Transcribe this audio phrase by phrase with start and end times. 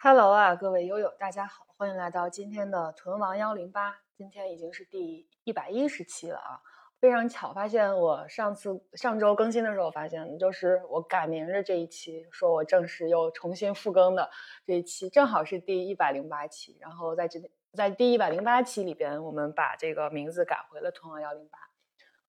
[0.00, 3.98] Hello 啊，各位友友，大家好，欢迎来到今天的屯王幺零八。
[4.16, 6.62] 今天已经是第一百一十期了啊，
[7.00, 14.30] 非常巧，发现我上次上周更新的时候，发现就是我改名的这一期，说我正式又重新复更的
[14.64, 16.78] 这一期，正好是第一百零八期。
[16.80, 17.40] 然后在这
[17.72, 21.58] 在第一百零八期里边，我们把这个名字改回了屯王幺零八。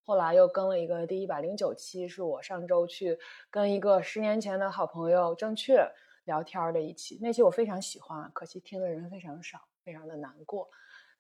[0.04, 3.20] 后来又更了一个第一百零九期，是我上周去
[3.52, 5.88] 跟一个十年前的好朋友正确
[6.30, 7.18] 聊天的一期。
[7.20, 10.70] 那期我非常喜欢，可惜听的人非常少，非常的难过。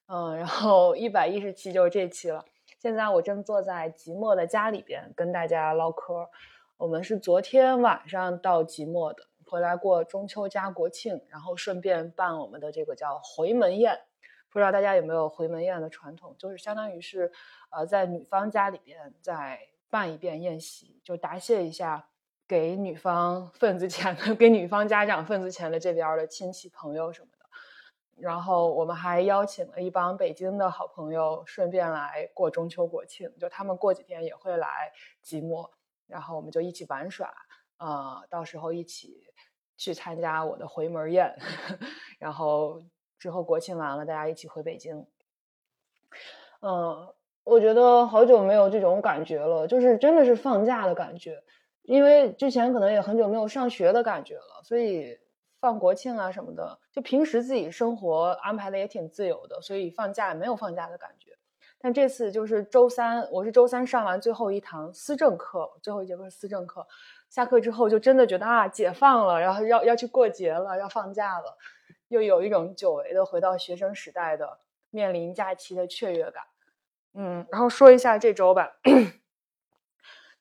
[0.05, 2.45] 嗯，然后一百一十期就是这期了。
[2.77, 6.29] 现在我正坐在即墨的家里边跟大家唠嗑。
[6.77, 13.99] 我们是昨天晚上到即墨的，回来过中秋加国庆，然后顺便办我们的这个叫回门宴。
[14.51, 17.31] 不知道大家有没有回门宴的传统，就是相当于是，
[17.69, 22.08] 呃，在女方家里边再办一遍宴席，就答谢一下
[22.49, 27.45] 给女方份子钱的、 给女方家长份子钱的这边的亲戚朋友什么的。
[28.17, 34.91] 然后我们还邀请了一帮北京的好朋友，顺便来过中秋国庆，就他们过几天也会来
[35.21, 35.71] 即墨，
[36.07, 37.31] 然后我们就一起玩耍，
[37.77, 39.31] 呃，到时候一起
[39.77, 41.37] 去参加我的回门宴，
[42.19, 42.81] 然后。
[43.19, 45.05] 之后国庆完了，大家一起回北京。
[46.61, 47.13] 嗯，
[47.43, 51.43] 我觉得好久没有这种感觉了，就是真的是放假的感觉。
[51.89, 55.17] 因为之前可能也很久没有上学的感觉了，所以
[55.59, 61.31] 放国庆啊什么的，就平时自己生活安排的也挺自由的，所以放假也没有放假的感觉。
[61.79, 66.85] 但这次就是周三，我是周三上完最后一堂思政课，最后一节课是思政课，
[67.27, 71.57] 下课之后就真的觉得啊，解放了，然后要要去过节了，要放假了。
[72.09, 74.59] 又有一种久违的回到学生时代的
[74.91, 76.43] 面临假期的雀跃感，
[77.15, 78.73] 嗯，然后说一下这周吧。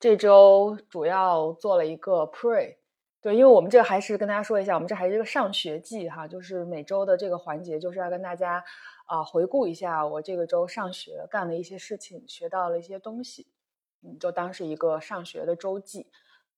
[0.01, 2.77] 这周主要做了一个 pre，
[3.21, 8.63] 对，因为我们这还是跟大家说一下，我们这还是一个上学季哈，就是每周的这个环节就是要跟大家
[9.07, 13.47] 啊回顾一下我这个周上学干的一些事情，学到了一些东西，
[14.03, 16.07] 嗯，就当是一个上学的周记，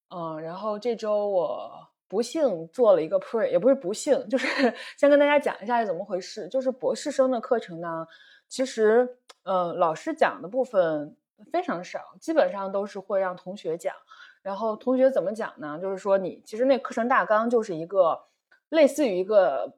[0.09, 1.88] 嗯，然后这周我。
[2.10, 4.48] 不幸做了一个 pre，也不是不幸，就是
[4.98, 6.48] 先跟大家讲一下是怎么回事。
[6.48, 8.04] 就是博士生的课程呢，
[8.48, 11.16] 其实，嗯，老师讲的部分
[11.52, 13.94] 非常少，基本上都是会让同学讲。
[14.42, 15.78] 然后同学怎么讲呢？
[15.80, 18.20] 就是说你其实那课程大纲就是一个
[18.68, 19.74] 类似于一个。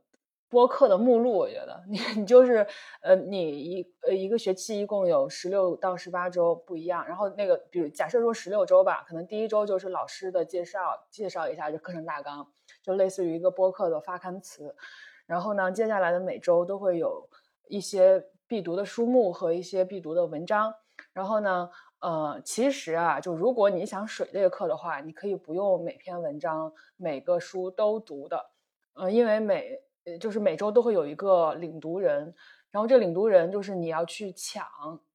[0.53, 2.67] 播客的目录，我觉得 你你就是，
[3.01, 12.47] 呃，你一呃一个学期一共有十六到十八周不一样，然后那个比如假设说十六周吧，可能第一周就是老师的介绍，介绍一下这课程大纲，
[12.83, 14.77] 就类似于一个播客的发刊词，
[15.25, 17.27] 然后呢，接下来的每周都会有
[17.67, 20.75] 一些必读的书目和一些必读的文章，
[21.13, 28.51] 然后呢，呃，其实啊，就如果你想水这个课的话，你可以不用每篇文章每个书都读的，
[28.95, 29.79] 呃，因为每，
[30.21, 32.35] 就是每周都会有一个领读人，
[32.71, 34.67] 然后这领读人就是你要去抢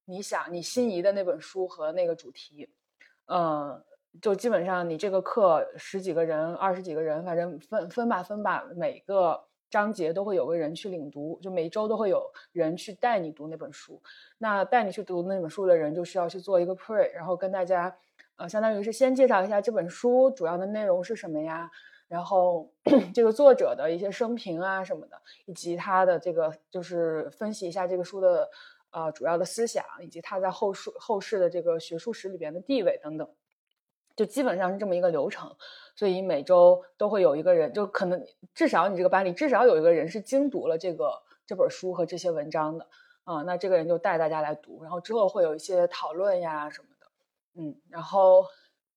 [0.06, 2.70] 你想你心仪的那本书和那个主题，
[3.26, 3.84] 嗯，
[4.22, 14.02] 就基本上你这个课十几个人、二十几个人，反正分分吧分吧，每个章节都会有个人去领读，就每周都会有人去带你读那本书。
[14.38, 17.96] 那带你去读那本书的人就需要去做一个 pre，然后跟大家，
[18.38, 21.70] 呃，相当于是先介绍一下这本书主要的内容是什么呀。
[22.08, 22.72] 然后
[23.14, 28.50] 这个作者的一些生平啊什么的，以及他的这个就是分析一下这个书的
[28.92, 33.30] 呃主要的思想，以及他在后书后世的这个学术史里边的地位等等，
[34.16, 35.54] 就基本上是这么一个流程。
[35.98, 41.12] 所以每周都会有一个人，就可能至少你这个班里至少有一个人是精读了这个
[41.46, 42.88] 这本书和这些文章的
[43.26, 47.08] 啊，那这个人就带大家来读，然后之后会有一些讨论呀什么的，
[47.62, 48.46] 嗯，然后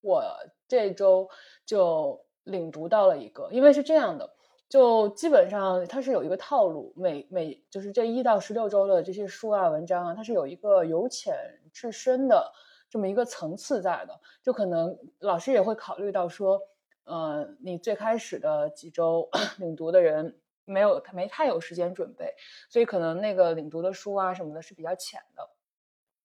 [0.01, 0.23] 我
[0.69, 1.29] 这周
[1.67, 2.25] 就。
[2.45, 4.29] 领读到了一个，因为是这样的，
[4.67, 11.37] 就基本上它是有一个套路，每每就是这一到十六周的这些书啊、文章啊，它是有一个由浅
[11.73, 12.51] 至深的
[12.89, 14.19] 这么一个层次在的。
[14.43, 16.61] 就可能老师也会考虑到说，
[17.05, 19.29] 呃，你最开始的几周
[19.59, 22.35] 领读的人没有他没太有时间准备，
[22.69, 25.49] 所以可能那个领读的书啊什么的是比较浅的。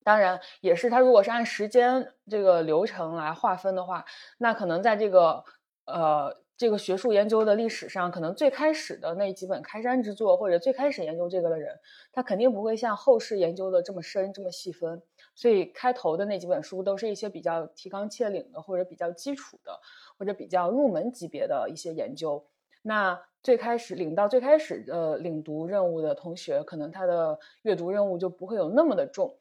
[0.04, 4.04] 当然，也是他如果是按时间这个流程来划分的话，
[4.38, 5.44] 那可能在这个。
[5.88, 11.78] 呃，这个学术研究的历史上，可能最开始的那几本开山之作，或者最开始研究这个的人，
[12.10, 15.00] 他肯定不会像后世研究的这么深、这么细分。
[15.36, 19.78] 所以开头的那几本书都是一些比较提纲挈领的，或者比较基础的，
[20.18, 22.44] 或者比较入门级别的一些研究。
[22.82, 29.36] 那最开始领到最开始的领读任务的同学，可能他的阅读任务就不会有那么的重。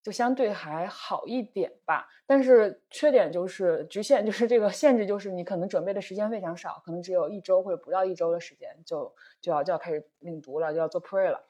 [0.00, 2.08] 就相对还好一点吧。
[2.24, 11.44] 但是缺点就是局限，就是这个限制，就是你可能准备的时间非常少，可能只有一周或者不到一周的时间，就就要就要开始领读了，就要做 pre 了。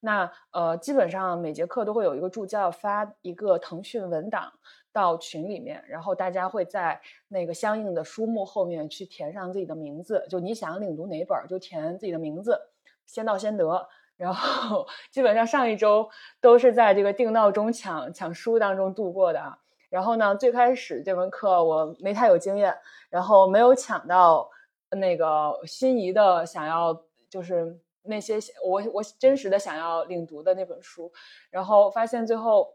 [0.00, 4.50] 那呃，基本上每节课都会有一个助教发一个腾讯文档
[4.92, 6.98] 到群里面，然后大家会在
[7.28, 12.58] 那个相应的书目后面去填上自己的名字，就你想领读哪本就填自己的名字，
[13.04, 13.86] 先到先得。
[14.16, 16.08] 然后 基本上上一周
[16.40, 19.58] 都是在这个定闹钟抢抢书当中度过的。
[19.90, 22.74] 然后呢，最开始这门课我没太有经验，
[23.10, 24.48] 然后没有抢到
[24.90, 27.78] 那个心仪的想要就是。
[28.10, 31.10] 那些我我真实的想要领读的那本书，
[31.48, 32.74] 然后发现最后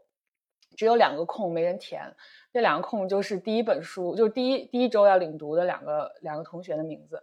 [0.74, 2.12] 只有两个空没人填，
[2.52, 7.22] 这两个空就是第一本书，就第一第一周要领读的两个两个同学的名字，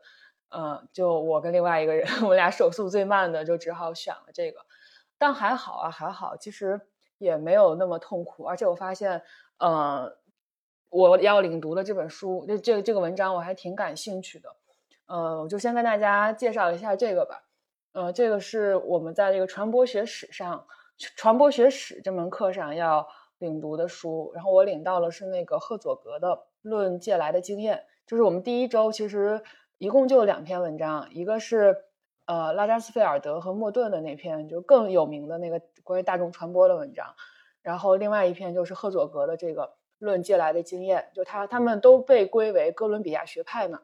[0.55, 4.61] 嗯，就我跟另外一个人，我们俩手速最慢的就只好选了这个，
[5.17, 6.79] 但还好啊，还好，其实
[7.17, 9.21] 也没有那么痛苦，而且我发现，
[9.57, 10.17] 呃，
[10.89, 14.49] 我要领读的这本书，这这这个文章我还挺感兴趣的，
[15.07, 17.43] 呃，我就先跟大家介绍一下这个吧。
[17.93, 20.65] 呃，这个是我们在这个传播学史上，
[20.97, 23.07] 传播学史这门课上要
[23.37, 24.31] 领读的书。
[24.33, 26.29] 然后我领到了是那个赫佐格的
[26.63, 27.77] 《论借来的经验》，
[28.09, 29.43] 就是我们第一周其实
[29.77, 31.85] 一共就两篇文章，一个是
[32.25, 37.13] 呃拉扎斯菲尔德和莫顿的那篇，就更有名的那个关于大众传播的文章。
[37.61, 39.65] 然后另外一篇就是赫佐格的这个
[39.99, 43.81] 《论借来的经验》，就他他们都被归为哥伦比亚学派嘛，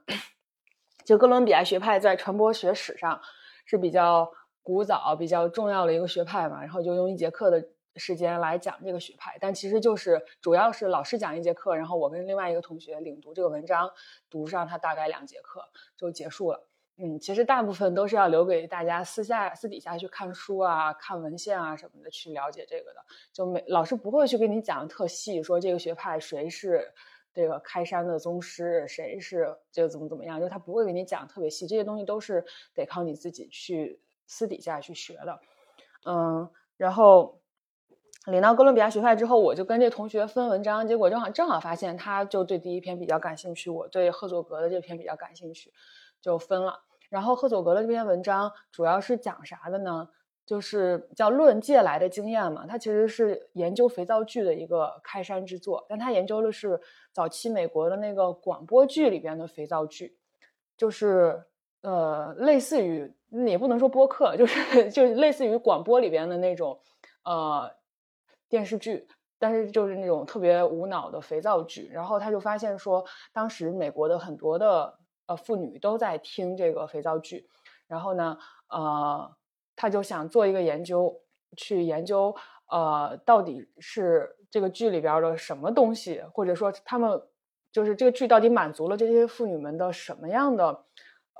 [1.05, 3.21] 就哥伦比亚学派在传播学史上。
[3.69, 4.27] 是比较
[4.63, 7.63] 古早、比较重要的一个学派嘛，然后就用一节课的
[7.97, 13.91] 时间来讲这个学派，但其实就是主要是老师讲一节课，然后我跟另外一个同学领读这个文章，
[14.27, 15.61] 读上它大概两节课
[15.95, 16.67] 就结束了。
[16.97, 22.99] 嗯，其实大部分都是要留给大家私下、私底下去看书啊、看文献啊什么的去了解这个的，
[23.31, 26.91] 就没老师不会去跟你讲的特细，说这个学派谁是。
[27.39, 32.43] 这个开山的宗师谁是就怎么怎么样，就他不会给你讲特别细，这些东西都是
[32.75, 35.39] 得靠你自己去私底下去学的。
[36.05, 37.39] 嗯，然后
[38.25, 45.71] 领到哥伦比亚学派之后，我就跟这同学分文章，结果正好正好发现他就对第一篇比较感兴趣，我对赫佐格的这篇比较感兴趣，
[46.19, 46.81] 就分了。
[47.07, 50.09] 然后赫佐格的这篇文章主要是讲啥的呢？
[50.49, 56.81] 就是叫《论借来的经验》嘛，它其实是研究肥皂剧的一个开山之作，但它研究的是
[57.13, 60.17] 早期美国的那个广播剧里边的肥皂剧，
[60.75, 61.43] 就是
[61.83, 63.13] 呃，类似于
[63.45, 66.79] 也不能说播客，就是 就类似于广播里边的那种
[67.23, 67.69] 呃
[68.49, 69.07] 电视剧，
[69.37, 71.87] 但是就是那种特别无脑的肥皂剧。
[71.93, 74.97] 然后他就发现说，当时美国的很多的
[75.27, 77.47] 呃妇女都在听这个肥皂剧，
[77.85, 78.35] 然后呢，
[78.69, 79.37] 呃。
[79.81, 81.21] 他就想做一个研究，
[81.55, 82.35] 去研究，
[82.69, 87.21] 呃，到底是这个剧里边的什么东西，或者说他们
[87.71, 90.83] 就是这个剧到底满足了这些妇女们的什么样的，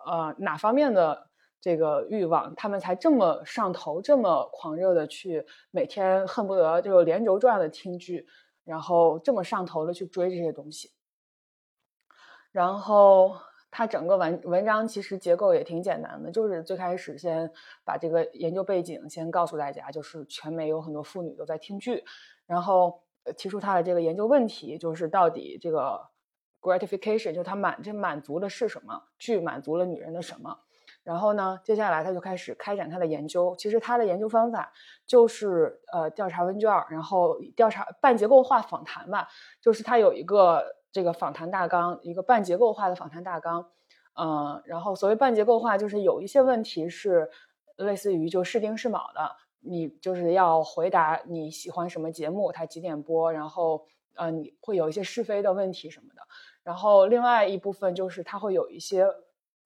[0.06, 1.27] 呃，哪方面的
[1.59, 8.25] 这个欲望，他们才这么上头，这么狂热的去每天恨不得就连轴转的听剧，
[8.63, 10.91] 然后这么上头的去追这些东西，
[12.53, 13.36] 然后。
[13.71, 17.51] 它整个文文章其实结构也挺简单的，就是最开始先
[17.86, 22.04] 把这个研究背景先告诉大家，就是全美有很多妇女都在听剧，
[22.48, 23.04] 然后
[23.38, 26.01] 提出他的这个研究问题，就是到底这个
[26.60, 29.04] gratification 就他满这满足的是什么？
[29.19, 30.57] 剧满足了女人的什么？
[31.04, 33.56] 然后呢，接下来他就开始开展他的研究。
[33.56, 34.74] 其实他的研究方法
[35.05, 39.27] 就是呃调查问卷，然后调查半结构化访谈吧，
[39.62, 40.78] 就是他有一个。
[40.91, 43.69] 这个访谈大纲，一个半结构化的访谈大纲，
[44.15, 47.29] 嗯，然后所谓半结构化，就是有一些问题是
[47.77, 56.22] 类似于就是定是卯的，你就是要回答你喜欢什么节目，它几点播，然后呃，你会有一些是非的问题什么的，
[56.63, 59.05] 然后另外一部分就是它会有一些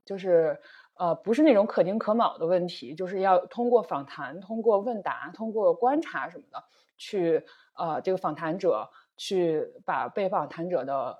[0.03, 0.59] 就是
[0.95, 6.61] 呃不是那种可丁可卯的问题，就是要通过访谈、通过问答、通过观察什么的
[6.97, 7.45] 去
[7.77, 8.89] 呃这个访谈者。
[9.25, 11.17] 去把被访谈者的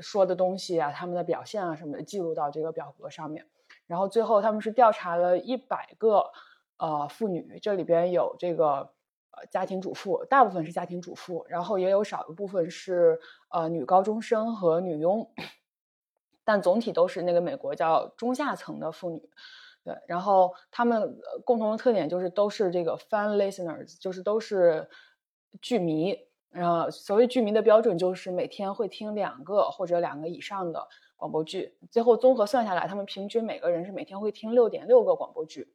[0.00, 3.44] 说的东西啊，他们的表现啊什么的记录到这个表格上面，
[3.88, 6.30] 然后最后他们是调查了一百个
[6.76, 8.92] 呃妇女，这里边有这个
[9.32, 15.28] 呃家庭主妇，大部分是家庭主妇，然后也有少一部分是呃女高中生和女佣，
[16.44, 19.28] 但总体都是那个美国叫中下层的妇女，
[19.82, 24.88] 对，然后他们共同的特点就是都是这个 fan listeners，就是都是
[25.60, 26.27] 剧迷。
[26.50, 31.76] 然后，所谓剧迷的标准就是每天会听两个或者两个以上的广播剧。
[31.90, 35.72] 最后综合算下来，他们平均每个人是每天会听六点六个广播剧。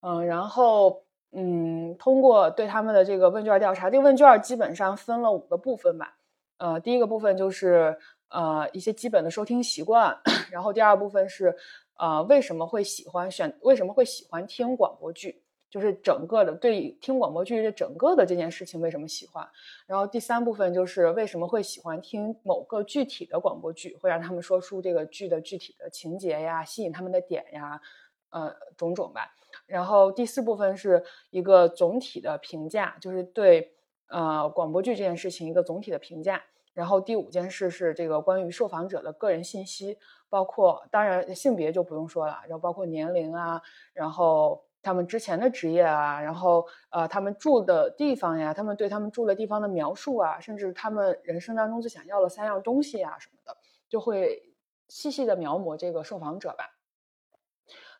[0.00, 6.16] 嗯，然后，嗯，通过对他们的这个问卷调查，这个问卷基本上分了五个部分吧。
[6.58, 7.98] 呃，第一个部分就是
[8.28, 10.16] 呃一些基本的收听习惯，
[10.50, 11.56] 然后第二部分是
[11.98, 15.42] 呃为什么会喜欢选，为什么会喜欢听广播剧。
[15.76, 19.46] 就是整个的对听广播剧这整个的这件事情为什么喜欢，
[19.86, 27.78] 然后第三部分就是为什么会喜欢听某个具体的广播剧，会让他们说出这个剧的具体的情节呀，吸引他们的点呀，
[28.30, 29.30] 呃，种种吧。
[29.66, 33.74] 然后第四部分是一个总体的评价，就是对
[34.08, 36.42] 呃广播剧这件事情一个总体的评价。
[36.72, 39.98] 然后第五件事是这个关于受访者的个人信息，
[40.30, 43.60] 包括当然性别就不用说了，然后包括年龄啊，
[43.92, 44.62] 然后。
[44.86, 53.56] 他们之前的职业啊，然后呃，他们住的地方呀，他们对他们住的地方的描述啊，甚至他们人生当中最想要的三样东西啊什么的，
[53.88, 54.54] 就会
[54.86, 56.76] 细细的描摹这个受访者吧。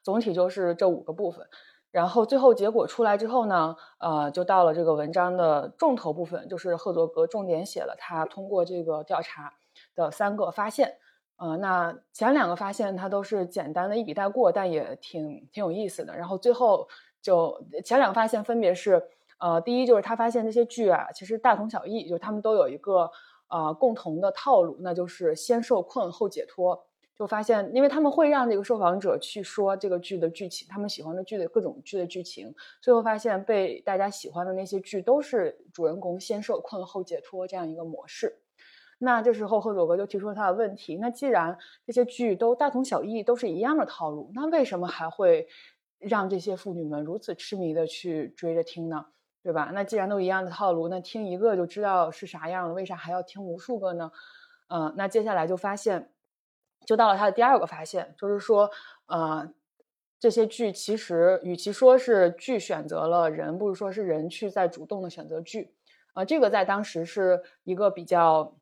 [0.04, 1.48] 总体就是这五个部分，
[1.90, 9.54] 然后最后结果出来之后呢，呃，就到了这个文章的重头部分，就是赫佐格重点写了他通过这个调查
[9.96, 10.98] 的三个发现。
[11.36, 16.16] 呃，那前两个发现它都是简单的一笔带过，但也挺挺有意思的。
[16.16, 16.88] 然后最后
[17.20, 19.02] 就前两个发现分别是，
[19.38, 23.10] 呃，第一就是他发现这些剧啊，其实大同小异，就他们都有一个
[23.48, 26.86] 呃共同的套路，那就是先受困后解脱。
[27.18, 38.38] 就发现，因为他们会让这个受访者去说这个剧的剧情，他们喜欢的剧的各种剧的剧情，最后发现被大家喜欢的那些剧都是主人公先受困后解脱这样一个模式。
[38.98, 45.46] 那这时候赫佐格就提出了他的问题：那既然这些剧都大同小异，都是一样的套路，那为什么还会
[45.98, 49.06] 让这些妇女们如此痴迷的去追着听呢？
[49.42, 49.70] 对吧？
[49.72, 54.10] 那既然都一样的套路，那听一个就知道是啥样了，为啥还要听无数个呢？
[54.68, 56.10] 嗯，那接下来就发现，
[56.84, 58.70] 就到了他的第二个发现，就是说，
[59.06, 59.52] 呃，
[60.18, 65.74] 这些剧其实与其说是剧选择了人，不如说是人去在主动的选择剧。
[66.14, 68.56] 啊，这个在当时是一个比较。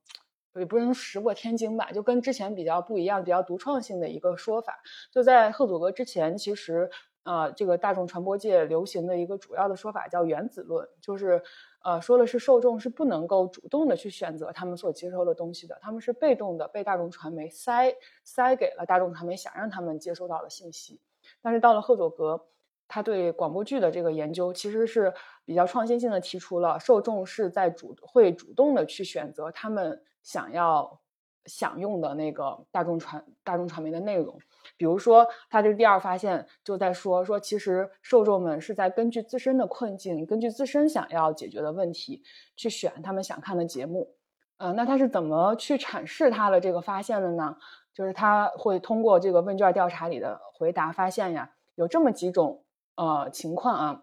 [0.60, 4.80] 也不能石破天惊吧，就跟之前比较不一样、比较独创性的一个说法。
[5.10, 6.88] 就在赫佐格之前，其实
[7.24, 11.42] 呃，这个大众传播界流行的一个主要的说法叫原子论，就是
[11.82, 17.94] 呃，说的是受众是不能够主动的去选择他们所接收的东西的，他们是被动的被大众传媒塞
[18.24, 21.00] 塞给了大众传媒想让他们接收到的信息。
[21.42, 22.46] 但是到了赫佐格。
[22.86, 25.12] 他对广播剧的这个研究其实是
[25.44, 31.00] 比较创新性的，提出了受众是在主会主动的去选择他们想要
[31.46, 34.38] 享用的那个大众传大众传媒的内容。
[34.76, 42.22] 比如说，他这个第二发现就在说说，其实受众们是在根据自身的困境，根据自身想要解决的问题
[42.56, 44.14] 去选他们想看的节目。
[44.58, 47.56] 嗯，那他是怎么去阐释他的这个发现的呢？
[47.92, 52.63] 就是他会通过这个问卷调查里的回答发现呀，有这么几种。
[52.96, 54.02] 呃，情况啊，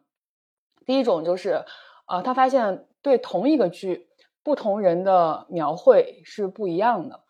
[0.85, 1.63] 第一种就是，
[2.07, 4.07] 呃，他发现对同一个剧，
[4.43, 7.21] 不同人的描绘是不一样的，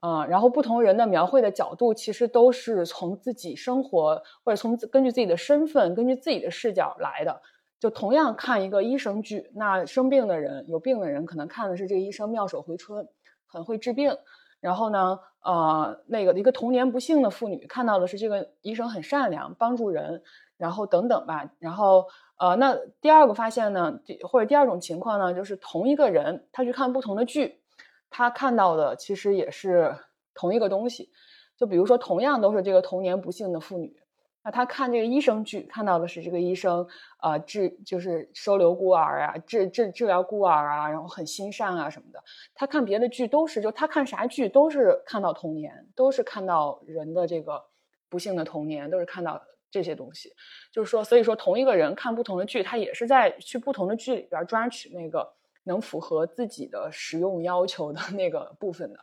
[0.00, 7.42] 啊，然后不同人的描绘的角度其实都是从自己生活或者从根据自己的身份，根据自己的视角来的。
[7.78, 13.08] 就同样看一个医生剧，那生病的人有病的人可能看的是这个医生妙手回春，
[13.46, 14.18] 很会治病，
[14.60, 20.22] 然后呢，呃，那个一个童年不幸的妇女看到的是这个医生很善良，帮助人。
[20.60, 27.62] 然后等等吧，然后呃，那第二个发现呢，第或者第二种情况呢，就是同一个人他去看不同的剧，
[28.10, 29.96] 他看到的其实也是
[30.34, 31.10] 同一个东西。
[31.56, 33.96] 就比如说，同样都是这个童年不幸的妇女，
[34.44, 36.86] 那他看这个医生剧，看到的是这个医生
[37.16, 42.22] 啊治就是收留孤儿啊，治治治疗孤儿啊，然后很心善啊什么的。
[42.54, 47.64] 他看别的剧都是，就他看啥剧都是看到童年，都是看到人的这个
[48.10, 49.40] 不幸的童年，都是看到。
[49.70, 50.32] 这些东西，
[50.72, 55.32] 就是说，所以说，同一个人看不同的剧，他也是在去不同的剧里边抓取那个
[55.64, 58.98] 能符合自己的使用要求的 那个部分的。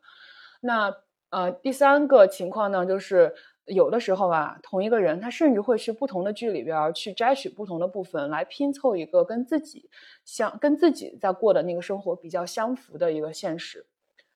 [0.59, 0.93] 那
[1.29, 3.33] 呃，第三个情况呢，就是
[3.65, 9.89] 有的时候啊，同一个人他甚至会去不同的剧里边去摘取不同的部分来拼凑一个跟自己
[10.25, 13.85] 相、跟自己在过的那个生活比较相符的一个现实。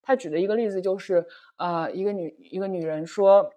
[0.01, 1.25] 他举的一个例子就是，
[1.57, 3.51] 呃，一个女一个女人说。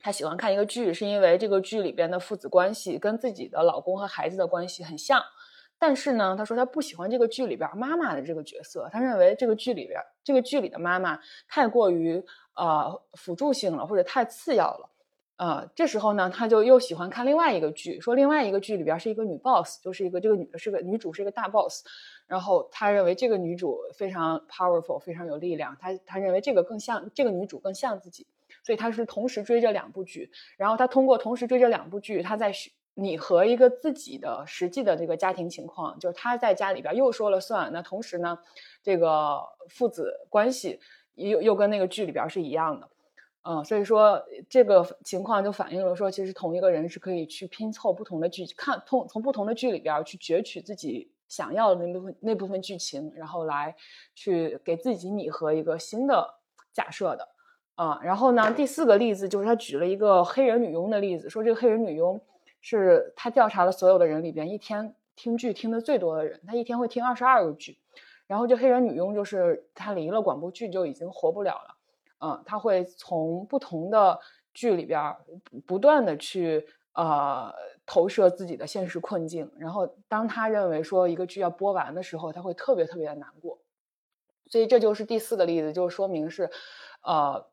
[0.00, 5.22] 她喜欢看一个剧，是因为这个剧里边的父子关系跟自己的老公和孩子的关系很像。
[5.78, 12.22] 但是呢，她说她不喜欢这个剧里边妈妈的这个角色，她认为这个剧里边这个剧里的妈妈太过于
[12.54, 14.90] 呃辅助性了，或者太次要了。
[15.36, 21.82] 呃，这时候呢，她就又喜欢看另外一个剧，说另外一个剧里边是一个女 boss，就是一个这个女的是个女主，是一个大 boss。
[22.26, 25.74] 然后她认为这个女主非常 powerful，非常有力量。
[25.80, 28.26] 她她认为这个更像这个女主更像自己。
[28.62, 32.52] 所以他是同时追这两部剧，然后他通过同时追这两部剧，他在
[32.94, 37.72] 拟合一个自己的实际的这个家庭情况，就是他在家里边又说了算。
[37.72, 38.38] 那同时呢，
[38.82, 40.80] 这个父子关系
[41.14, 42.88] 又又跟那个剧里边是一样的，
[43.42, 53.74] 嗯，所以说这个情况就反映了说，其实同一个人是可以去拼凑不同的剧，看从从不同的剧里边去攫取自己想要的那部分那部分剧情，然后来
[54.14, 56.34] 去给自己拟合一个新的
[56.72, 57.26] 假设的。
[57.80, 62.20] 啊，然后呢，第四个例子就是他举了一个黑人女佣的例子，说这个黑人女佣
[62.60, 67.78] 是他调查了所有的人里边一天听剧听的最多的人，他一天会听二十二个剧。
[68.26, 71.76] 然后这黑人女佣就是她离了广播剧就已经活不了了，
[72.18, 74.20] 嗯，她会从不同的
[74.52, 75.16] 剧里边
[75.64, 77.50] 不断的去呃
[77.86, 83.58] 投射自己的现实困境，然后当他认为说一个剧要播完的时候，他会特别特别的难过。
[84.48, 86.50] 所以这就是第四个例子，就说明是
[87.00, 87.48] 呃。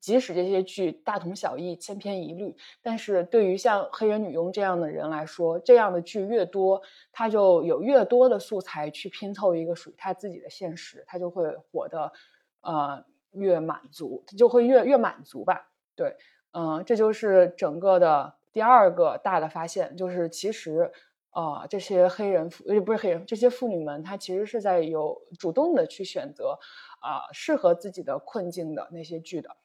[0.00, 12.12] 即使这些剧大同小异、千篇一律，但是对于像黑人女佣这样的人来说，这样的剧越多，他就有越多的素材去拼凑一个属于他自己的现实，他就会活得
[12.62, 15.70] 呃越满足，她就会越越满足吧。
[15.94, 16.16] 对，
[16.52, 20.90] 嗯，这就是整个的第二个大的发现，就是其实
[21.30, 26.58] 呃这些黑人妇呃不是黑人，这些妇女们她其实是在有主动的去选择。
[27.02, 29.56] 啊，适合自己的困境的那些剧的，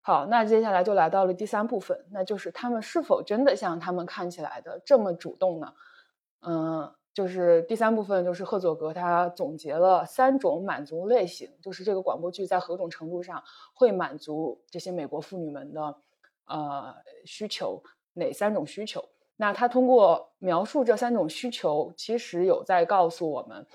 [0.00, 5.74] 好，那接下来就来到了第三部分，那就是他们是否真的像他们看起来的这么主动呢？
[6.40, 13.42] 嗯，就是第三部分，就是赫佐格他总结了三种满足类型，就是这个广播剧在何种程度上
[13.74, 15.96] 会满足这些美国妇女们的
[16.46, 16.94] 呃
[17.26, 17.82] 需求，
[18.14, 19.04] 哪三种需求？
[19.36, 23.66] 那他通过描述这三种需求，其实有在告诉我们，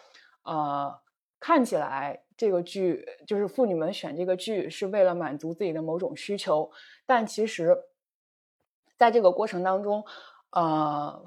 [0.43, 0.99] 呃，
[1.39, 2.21] 看起来。
[2.37, 6.69] 这个剧就是妇女们选这个剧是为了满足自己的某种需求，
[7.05, 7.73] 但其实，
[8.97, 10.03] 在这个过程当中，
[10.51, 11.23] 呃，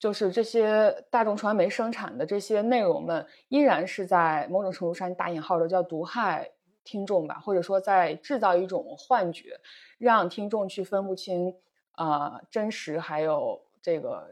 [0.00, 6.50] 就是这些大众传媒生产的这些内容们，依然是在某种程度上打引号的叫毒害
[6.82, 9.60] 听众吧，或者说在制造一种幻觉，
[9.98, 11.54] 让听众去分不清
[11.92, 14.28] 啊真实还有这个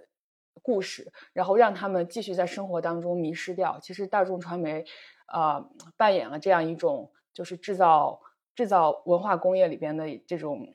[0.62, 3.78] 故事，然后让他们继续在生活当中迷失掉。
[3.80, 4.84] 其实大众传媒。
[5.32, 5.64] 呃，
[5.96, 8.20] 扮演了这样一种，就是制造
[8.52, 10.74] 制造文化工业里边的这种，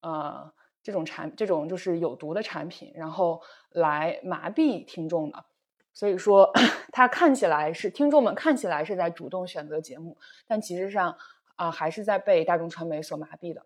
[0.00, 5.44] 呃，这种产这种就是有毒的产品，然后来麻痹听众的。
[5.92, 6.50] 所以说，
[6.90, 11.16] 它看起来是听众们看起来是在主动选择节目，但其实上
[11.54, 13.64] 啊，还是在被大众传媒所麻痹的。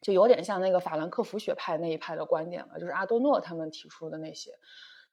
[0.00, 4.52] 就有点像那个法兰克福学派那一派的观点了，就是阿多诺他们提出的那些。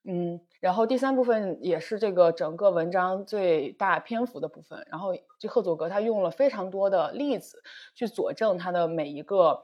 [0.06, 4.86] 嗯，然后第三部分也是这个整个文章最大篇幅的部分。
[4.90, 7.64] 然后这赫佐格他用了非常多的例子
[7.96, 9.64] 去佐证他的每一个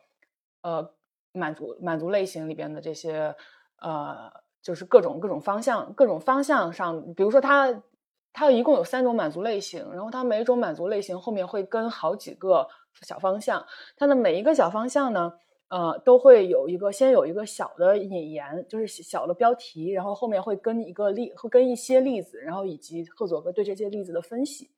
[0.62, 0.92] 呃
[1.34, 3.36] 满足满足类型里边的这些
[3.82, 7.84] 呃就是各种各种方向各种方向上，比如说他
[8.32, 12.70] 他一共有三种满足类型，然后他每种满足类型后面会跟好几个
[13.02, 13.66] 小方向，
[13.98, 15.34] 它的每一个小方向呢。
[15.72, 24.72] 呃，都会有一个先有一个小的引言，就是小的标题，然后后面会跟一个例，会跟一些例子，然后以及赫佐格对这些例子的分析。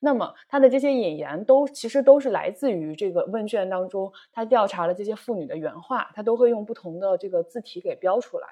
[0.00, 8.48] 那么他的这些引言都其实都是来自于这个问卷当中，他调查了这些妇女的原话，他都会用不同的这个字体给标出来，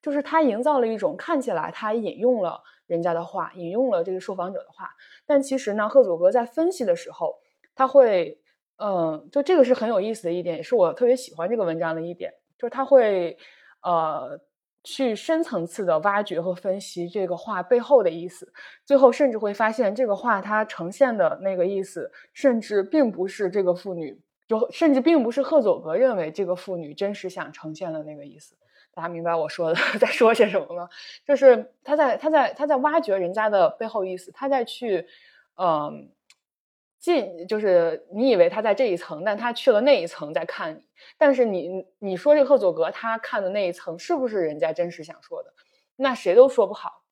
[0.00, 4.88] 就是他营造了一种看起来他引用了人家的话，引用了这个受访者的话，
[5.26, 7.36] 但其实呢，赫佐格在分析的时候，
[7.74, 8.40] 他会。
[8.76, 13.36] 嗯，就这个是很有意思的一点，也是我特别喜欢这个文章的一点，就是他会
[13.82, 14.38] 呃
[14.82, 18.52] 去深层次的挖掘和分析这个话背后的意思，
[18.84, 28.56] 最后甚至会发现这个话它呈现的那个意思，甚至并不是这个妇女，就甚至并不是赫佐格认为这个妇女真实想呈现的那个意思。
[28.92, 30.88] 大家明白我说的 在说些什么吗？
[31.24, 35.06] 就是他在他在他在挖掘人家的背后意思，他在去
[35.56, 36.10] 嗯。
[37.04, 40.80] 进就是你以为他在这一层，但他去了那一层在看你。
[41.18, 45.52] 但是你你说这赫佐格他看的那一层是不是人家真实想说的？
[45.96, 47.02] 那谁都说不好。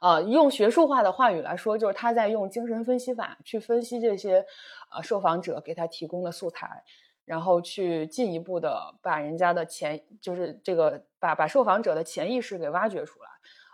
[0.00, 4.44] 呃，用学术化的话语来说，就是他在用精神分析法去分析这些
[4.92, 6.82] 呃受访者给他提供的素材，
[7.24, 13.28] 然后去进一步的把人家的潜就是这个把把受访者的潜意识给挖掘出来。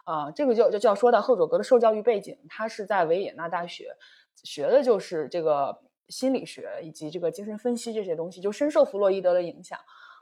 [0.04, 3.96] 啊，这个就就就要说到赫佐格的受教育背景，他是在维也纳大学。
[4.44, 5.76] 学的就是这个
[6.08, 9.78] 心理学以及这个精神分析这些东西，就深受弗洛伊德的影响，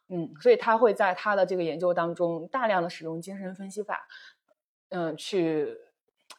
[0.09, 4.07] 嗯，所以他会在他的这个研究当中大量的使用精神分析法，
[4.89, 5.77] 嗯，去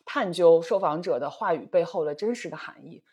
[0.06, 3.04] 探究受访者的话语背后的真实的含义。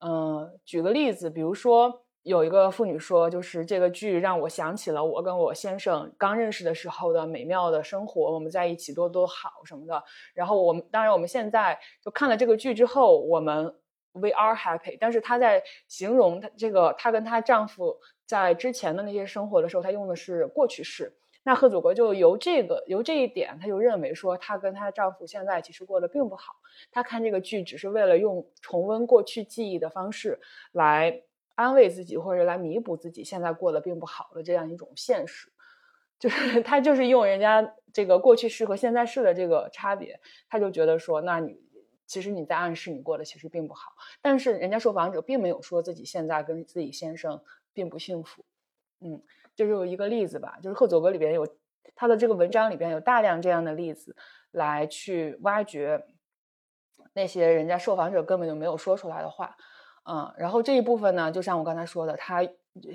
[0.00, 10.04] 嗯，举个例子，比如说，有一个妇女说，就是这个剧让我想起了我跟我先生刚认识的时候的美妙的生活，我们在一起多多好什么的。
[10.34, 13.74] 然后我们当然我们现在就看了这个剧之后，我们
[14.18, 14.96] we are happy。
[15.00, 21.12] 但是她在形容她这个她跟她丈夫在之前的那些生活的时候，她用的是过去式。
[21.44, 26.56] 那贺祖国就由这个由这一点，她就认为说她跟她丈夫现在其实过得并不好。
[26.90, 30.40] 她看这个剧只是为了用重温过去记忆的方式
[30.72, 31.22] 来。
[31.58, 35.50] 安慰自己，或者来弥补自己现在过得并不好的这样一种现实，
[36.16, 41.58] 就是 他就是用人家这个过去式和现在式的这个差别，他就觉得说，那你
[42.08, 43.92] 其实你在暗示你过得其实并不好。
[44.20, 47.40] 但是人家受访者并没有说自己现在跟自己先生
[47.72, 48.44] 并不幸福。
[49.00, 49.22] 嗯，
[49.54, 51.46] 就是有一个例子吧，就是赫佐格里边有
[51.94, 54.16] 他的这个文章里边有大量这样的例子
[54.50, 56.04] 来去挖掘
[57.12, 59.56] 那些人家受访者根本就没有说出来的话。
[60.10, 62.40] 嗯，然后这一部分呢，就像我刚才说的，他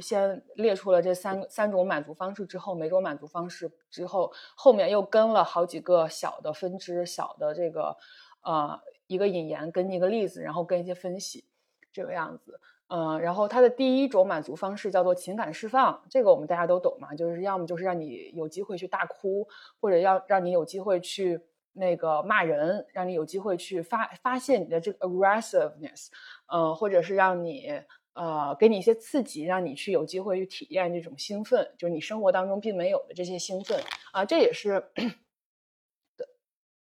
[0.02, 7.96] 先列出了这三三种满足方式之后，每种满足方式之后，后面又跟了好几个小的分支、小的这个
[8.42, 11.46] 呃一个引言跟一个例子，然后跟一些分析，
[11.92, 12.60] 这个样子。
[12.88, 19.48] 嗯，然后它的第一种满足方式叫做情感释放，这个我们大家都懂嘛，就是要么就是让你有机会去大哭，
[19.80, 21.42] 或者要让你有机会去。
[21.76, 26.10] 那个骂人，让你有机会去发发泄你的这个 aggressiveness，
[26.46, 27.82] 呃，或者是让你
[28.14, 34.86] 呃给你一些刺激，让你去有机会去体验这种兴奋，就是你生活当中并没有的这些兴奋啊，这也是
[36.16, 36.28] 对，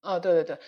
[0.01, 0.59] 啊，对对对，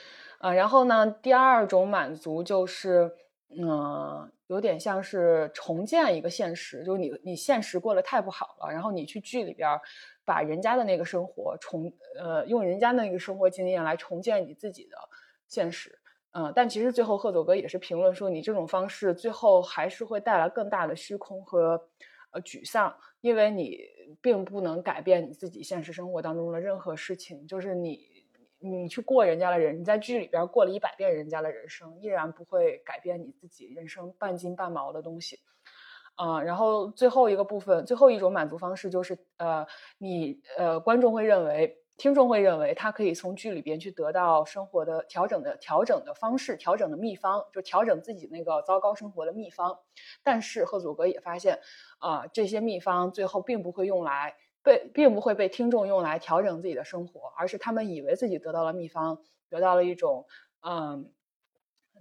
[0.40, 3.10] 啊，然后呢，第二种满足就是，
[3.48, 9.80] 嗯，有点像是重建一个现实，就是你你现实过得太不好了，然后你去剧里边。
[10.22, 14.96] 把人家的那个生活重，呃，用人家那个生活经验来重建你自己的
[15.48, 15.98] 现实，
[16.30, 21.88] 嗯，但其实最后贺佐格也是评论说，你这种方式最后还是会带来更大的虚空和
[22.30, 23.80] 呃沮丧，因为你
[24.20, 28.00] 并不能改变你自己现实生活当中的任何事情，就是你
[28.60, 35.40] 你去过人家的人，你在剧里边过了一百遍人家的人生，依然不会改变你自己人生半斤半毛的东西。
[36.16, 49.78] 啊，然后最后一个部分，最后一种满足方式就是，呃，你呃，观众会认为，听众会认为，他可以从剧里边去得到生活的调整的调整的方式，调整的秘方，就调整自己那个糟糕生活的秘方。
[50.22, 51.58] 但是赫祖格也发现，
[52.00, 60.26] 啊，这些秘方最后并不会用来被，并不会被听众用来调整自己的生活，而是他们以为自己得到了秘方，得到了一种，
[60.66, 61.12] 嗯。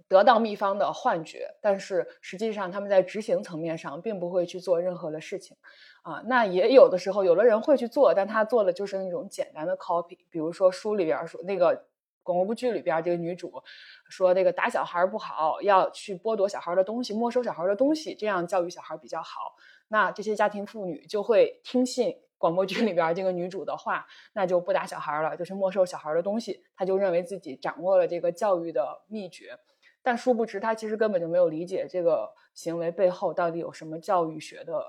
[0.08, 5.56] 得到秘方的幻觉，但是实际上他们在执行层面上并不会去做任何的事情，
[6.02, 11.84] 啊，那也有的时候有的人会去做，但他做的就是那种简单的 copy，比如说书里边说那个
[12.24, 13.62] 广播剧里边这个女主
[14.08, 19.54] 说那个打小孩不好，要去剥夺小孩的东西，没收小孩的东西，这样教育小孩比较好。
[19.86, 29.58] 那这些家庭妇女就会听信广播剧里边这个女主的话，那就不打小孩了，就是没收小孩的东西，他就认为自己掌握了这个教育的秘诀。
[30.02, 34.82] 但殊不知，他其实根本就没有理解这个行为背后到底有什么教育学的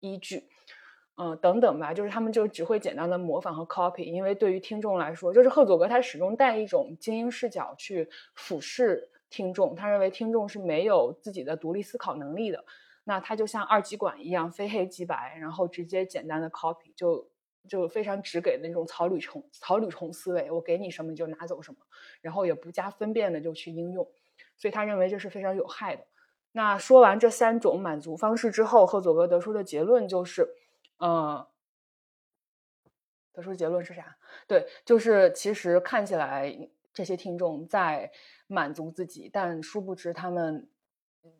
[0.00, 0.48] 依据，
[1.16, 1.94] 嗯，等等吧。
[1.94, 12.64] 就是他们就只会简单的模仿和 copy，因为对于听众来说，就是赫佐格他始终带一种精英视角去俯视听众，他认为听众是没有自己的独立思考能力的。
[13.08, 17.30] 那他就像二极管一样，非黑即白，然后直接简单的 copy，就
[17.68, 21.78] 就非常直给那种草履虫草履虫思维，我给你什么你就拿走什么，
[22.20, 24.04] 然后也不加分辨的就去应用。
[24.56, 26.04] 所以他认为这是非常有害的。
[26.50, 30.48] 那说完这三种满足方式之后，赫佐格得出的结论就是，
[30.96, 31.46] 呃，
[33.32, 34.16] 得出结论是啥？
[34.48, 38.10] 对，就是其实看起来这些听众在
[38.46, 40.68] 满足自己，但殊不知他们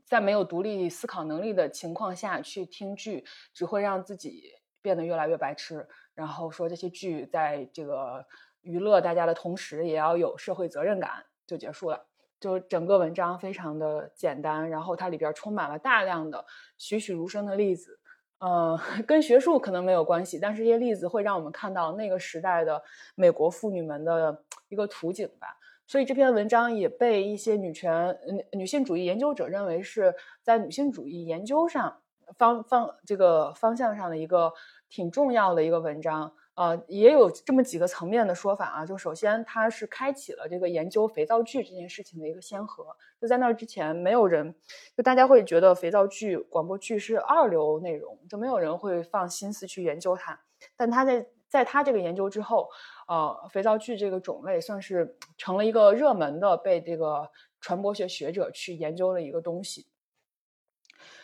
[0.05, 5.87] 在没有独立思考能力的情况下去听剧，只会让自己变得越来越白痴。
[6.14, 8.25] 然后说这些剧在这个
[8.62, 12.07] 娱乐大家的同时，也要有社会责任感，就结束了。
[12.38, 16.44] 就整个文章非常的简单，然后它里边充满了大量的
[16.77, 17.99] 栩栩如生的例子，
[18.38, 22.83] 呃， 跟学术可能没有关系，但是这些例子会让我们看到那个时代的
[23.14, 25.57] 美国妇女们的一个图景吧。
[25.87, 28.18] 所以这篇文章也被一些女权、
[28.53, 32.01] 女性主义研究者认为是在女性主义研究上
[32.37, 34.53] 方方这个方向上的一个
[34.88, 36.33] 挺重要的一个文章。
[36.57, 38.87] 呃，也有这么几个层面的说法啊。
[38.87, 42.96] 就首先，它是开启了这个研究肥皂剧这件事情的一个先河。
[43.20, 44.55] 就在那之前，没有人，
[44.96, 50.40] 就大家会觉得肥皂剧、广播剧是二流内容，就没有人会放心思去研究它。
[50.79, 52.69] 但他在在他这个研究之后，
[53.09, 59.87] 呃，肥皂剧这个种类算是成了一个热门的，被这个传播学学者去研究的一个东西。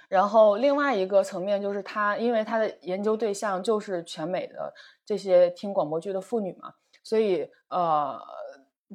[0.09, 4.73] 然后另外一个层面就是他，因为他的研究对象就是全美的
[5.05, 8.21] 这些听广播剧的妇女嘛，所以呃，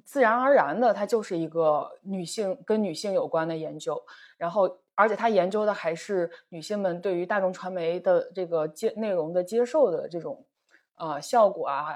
[0.06, 4.00] 自然而然的，它就是一个女性跟女性有关的研究。
[4.38, 10.45] 然后，而且他研究的还是女性们对于大众传媒的这个接内容的接受的这种
[10.98, 11.96] 呃效果啊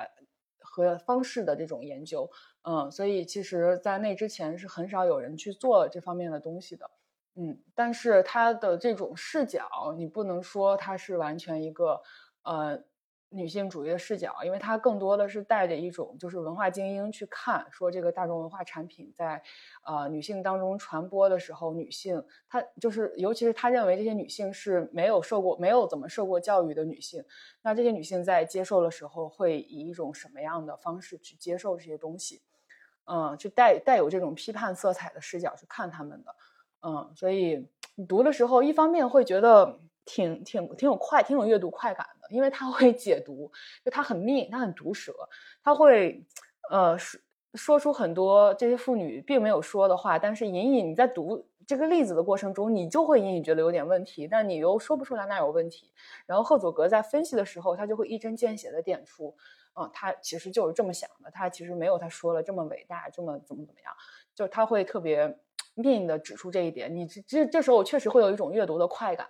[0.60, 2.30] 和方式的这种研究。
[2.64, 6.90] 嗯，所以其实，在那之前是很少有人去做这方面的东西的。
[7.36, 12.02] 嗯，但是他的这种视角，你不能说他是完全一个
[12.44, 12.84] 呃
[13.34, 19.42] 女性主义的视角，因为它更多的是带着一种就是文化精英去看，说这个大众文化产品在
[19.86, 27.24] 呃女性当中传播的时候，女性她就是尤其是他认为这些女性是没有受过没有怎么受过教育的女性，
[27.62, 32.42] 那这些女性在接受的时候会以一种什么样的方式去接受这些东西？
[33.06, 36.36] 嗯，就带带有这种批判色彩的视角去看他们的。
[36.82, 43.52] 嗯，所以你读的时候，一方面会觉得挺挺挺有快，挺有阅读快感的，因为他会解读，
[43.86, 45.14] 就他很密，他很毒舌，
[45.64, 46.26] 他会
[46.70, 47.20] 呃说
[47.56, 55.92] 说出很多这些妇女并没有说的话，但是隐隐你在读这个例子的过程中，你就会隐隐觉得有点问题，但你又说不出来哪有问题。
[56.26, 59.36] 然后赫佐格在分析的时候，他就会一针见血的点出，
[59.76, 63.94] 嗯，他其实就是这么想的，他其实没有他说了这么伟大，这么怎么怎么样，
[64.34, 65.38] 就他会特别。
[65.74, 69.26] 命的指出这一点，你这这时候我确实会有一种阅读的快感，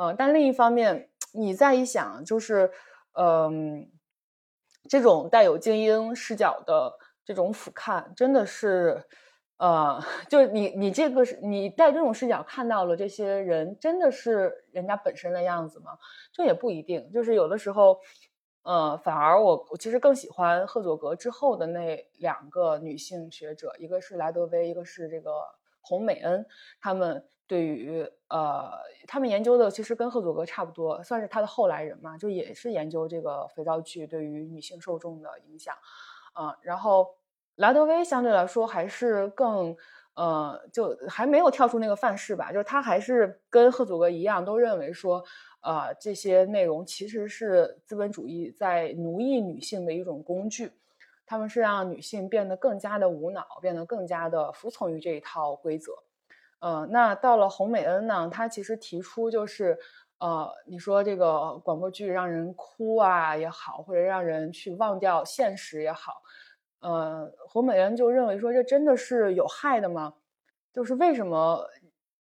[0.00, 2.70] 嗯，但另一方面，你再一想，就是，
[3.14, 3.90] 嗯，
[4.88, 9.02] 这种带有精英视角的这种俯瞰，真的是，
[9.56, 15.98] 呃， 就是你你这个是你带这种视角看到了这些人，真的是人家本身的样子吗？
[16.32, 17.98] 这也不一定，就是有的时候，
[18.62, 25.30] 呃，反而我我其实更喜欢赫佐格之后的那两个女性学者，一个是莱德威，一个是这个。
[25.80, 26.44] 洪美恩
[26.82, 28.70] 他们对于呃，
[29.08, 35.74] 他们研究的其实跟赫佐格差不多，算是他的后来人嘛，就也是研究这个肥皂剧对于女性受众的影响，
[36.34, 37.08] 啊，然后
[37.56, 39.74] 莱德威相对来说还是更
[40.14, 45.24] 呃，就还没有跳出那个范式吧，就是他还是跟赫佐格一样，都认为说，
[45.62, 50.72] 呃，这些内容其实是资本主义在奴役女性的一种工具。
[51.24, 55.92] 他们是让女性变得更加的无脑，变得更加的服从于这一套规则。
[56.60, 59.78] 呃，那到了洪美恩呢，她其实提出就是，
[60.18, 66.22] 呃，你说这个广播剧让人哭啊也好，或者让人去忘掉现实也好，
[66.80, 70.14] 呃，洪美恩就认为说这真的是有害的吗？
[70.74, 71.66] 就是为什么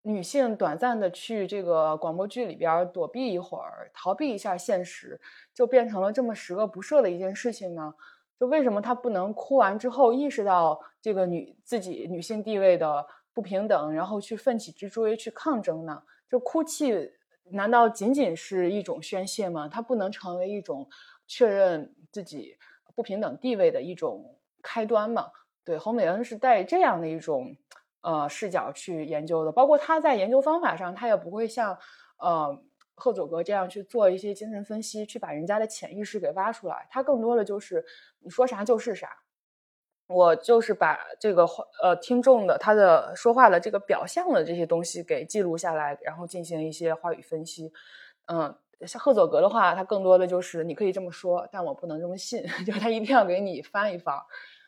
[0.03, 5.21] 女性短暂的去这个广播剧里边躲避一会儿，逃避一下现实，
[5.55, 7.95] 就变成了这么十恶不赦的一件事情呢？
[8.41, 16.03] 就为什么她不能哭完之后意识到这个女自己女性地位的不平等，然后去奋起直追去抗争呢？
[16.31, 17.13] 就哭泣
[17.51, 19.69] 难道仅仅是一种宣泄吗？
[19.69, 20.89] 它不能成为一种
[21.27, 22.57] 确认自己
[22.95, 25.31] 不平等地位的一种开端吗？
[25.65, 27.57] 对，侯美恩是带这样的一种
[28.01, 31.79] 呃视角去研究的，包括他在研究方法上，他也不会像
[32.19, 32.63] 呃。
[32.95, 36.87] 赫佐格这样去做一些精神分析，去把人家的潜意识给挖出来。
[36.91, 37.85] 他更多的就是
[38.21, 39.09] 你说啥就是啥，
[40.13, 47.73] 我就是把这个话呃听众的他的说话的这个表象的这些东西给记录下来，然后进行一些话语分析。
[48.27, 48.55] 嗯，
[48.87, 54.17] 像赫佐格的话，他更多的就是你可以这么说，但我不能这么信， 就他一定要给你翻一翻。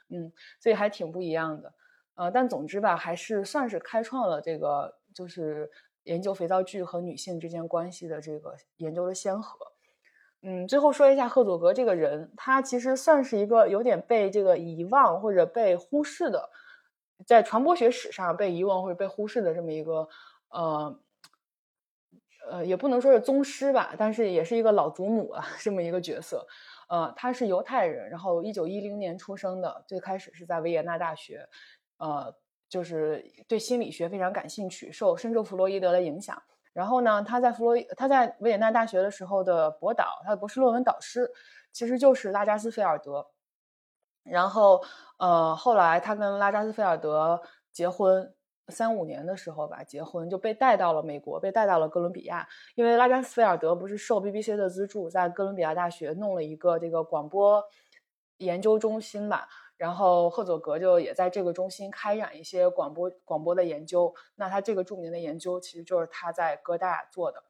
[0.08, 1.72] 嗯，所以还挺不一样的。
[2.14, 5.70] 呃，但总之吧，还是算是开创了这个就是。
[6.04, 9.72] 研究肥皂剧和女性之间关系的这个研究的先河，
[10.46, 16.50] 嗯，最后说一下赫佐格这个人，他其实算是一个有点被这个遗忘或者被忽视的，
[17.26, 20.06] 在传播学史上被遗忘或者被忽视的这么一个，
[20.50, 21.00] 呃，
[22.50, 26.46] 呃，也不能说是宗师吧，但是也是一个老祖母啊，这么一个角色。
[26.90, 31.48] 呃，他是犹太人，然后一九一零年出生的，最开始是在维也纳大学，
[31.96, 32.34] 呃。
[32.66, 36.42] 就是对心理学非常感兴趣，受深受弗洛伊德的影响。
[36.74, 41.30] 然后呢，他在弗洛伊他在维也纳大学的时候的博导，他的博士论文导师
[41.72, 43.26] 其实就是拉扎斯菲尔德。
[44.24, 44.82] 然后，
[45.18, 48.34] 呃，后来他跟拉扎斯菲尔德结婚
[48.68, 52.48] 三五年的时候吧，结婚就被带到了美国，被带到了哥伦比亚。
[52.74, 57.62] 因为拉扎斯菲尔德不是受 BBC 的资助，在哥伦比亚大学弄了一个这个广播
[58.38, 59.46] 研究中心吧。
[59.76, 64.14] 然后赫佐格就也在这个中心开展一些广播广播的研究。
[64.36, 67.42] 那他这个著名的研究其实就是他在哥大做的，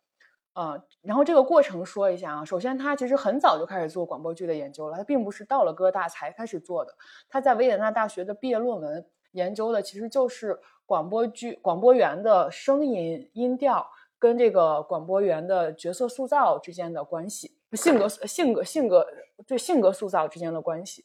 [0.54, 2.44] 呃，然后这个过程说一下啊。
[2.44, 6.94] 首先，他其实很早就开始做广播剧的研究了，他并不是到了哥大才开始做的。
[7.28, 13.86] 他在维也纳大学的毕业论文研究的其实就是广播剧广播员的声音音调
[14.18, 19.06] 跟这个广播员的角色塑造之间的关系，性格性格性格
[19.46, 21.04] 对性格塑造之间的关系。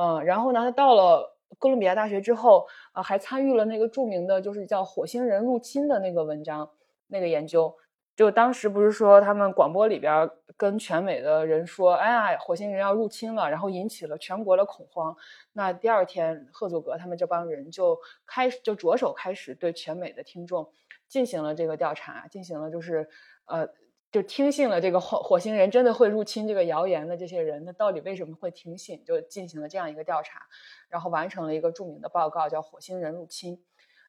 [0.00, 6.70] 嗯，然后呢，他到了哥伦比亚大学之后，啊，还参与了那个著名的，就是叫火星人入侵的那个文章
[7.08, 7.76] 那个研究。
[8.16, 15.14] 就当时不是说他们广播里边跟全美的人说，哎呀，火星人要入侵了，然后引起了全国的恐慌。
[15.52, 20.66] 那第二天，赫佐格他们这帮人就开始就着手开始对全美的听众
[21.08, 23.08] 进行了这个调查，进行了就是
[23.46, 23.68] 呃，
[24.10, 29.04] 就听信了这个火火星人真的会入侵这个谣言的这些人，那到底为什么会听信？
[29.04, 30.42] 就进行了这样一个调查，
[30.88, 33.56] 然后完成了一个著名的报告，叫《火星人入侵》。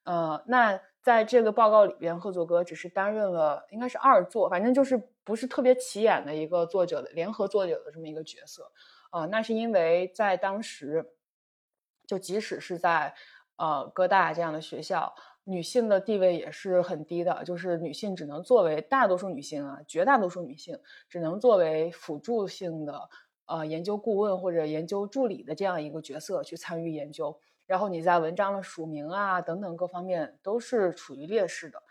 [0.04, 8.72] 呃，那在这个报告里边，赫佐格只是担任了应该是二作，反正就是不是特别起眼的一个作者的联合作者的这么一个角色。
[9.12, 11.14] 呃，那是因为在当时，
[12.08, 13.14] 就即使是在
[13.58, 23.10] 呃哥大这样的学校，女性的地位也是很低的，就是女性只能作为大多数女性啊，绝大多数女性只能作为辅助性的
[23.46, 27.38] 呃研究顾问或者研究助理的这样一个角色去参与研究。
[27.66, 31.82] 然后你在文章的署名啊等等各方面都是处于劣势的，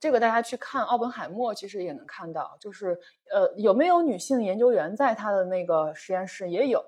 [0.00, 2.98] 这个大家去看奥本海默其实也能看到，就是
[3.32, 6.82] 呃有没有女性研究员在他的那个实验室也有，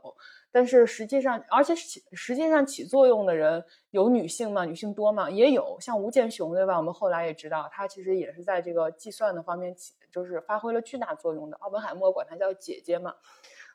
[0.50, 4.64] 但是实际上而且起实际上起作用的人有女性吗？
[4.64, 5.30] 女性多吗？
[5.30, 6.76] 也有，像吴健雄对吧？
[6.76, 11.56] 我们后来也知道他其实也是在这个计算的方面起就是发挥了巨大作用的。
[11.58, 13.14] 奥本海默管她叫姐姐嘛，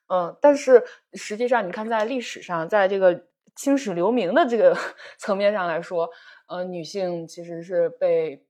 [0.08, 3.24] 嗯，但是实际上你看在历史上在这个。
[3.56, 4.76] 青史留名的这个
[5.20, 6.10] 层面上来说，
[6.48, 8.44] 呃，女性其实是被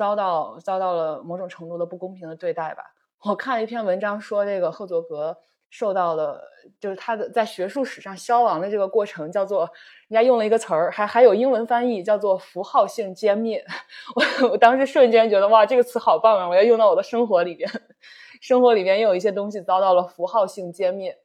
[0.00, 2.82] 遭到遭到了某种程度的不公平的对待吧。
[3.22, 5.36] 我看了一篇文章说，这个赫佐格
[5.68, 6.42] 受到了，
[6.80, 9.70] 就是他的在学术史上消亡的这个过程，叫做
[10.08, 13.62] 人家用了一个词儿，还还有英文翻译，叫做符号性歼灭。
[14.40, 16.48] 我我当时瞬间觉得，哇，这个词好棒啊！
[16.48, 17.70] 我要用到我的生活里边，
[18.40, 21.18] 生活里边也有一些东西遭到了符号性歼灭。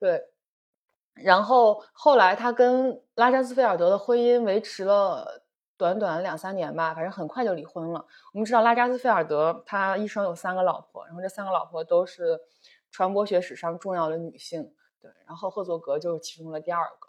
[0.00, 0.24] 对。
[1.14, 5.41] 然后后来他跟拉扎斯菲尔德的婚姻维持了
[5.82, 8.04] 短短两三年吧，反正很快就离婚了。
[8.32, 12.38] 我们知道拉扎斯菲尔德他一生有三个老婆，然后这三个老婆都是
[12.92, 14.72] 传播学史上重要的女性。
[15.00, 17.08] 对，然后赫佐格就是其中的第二个。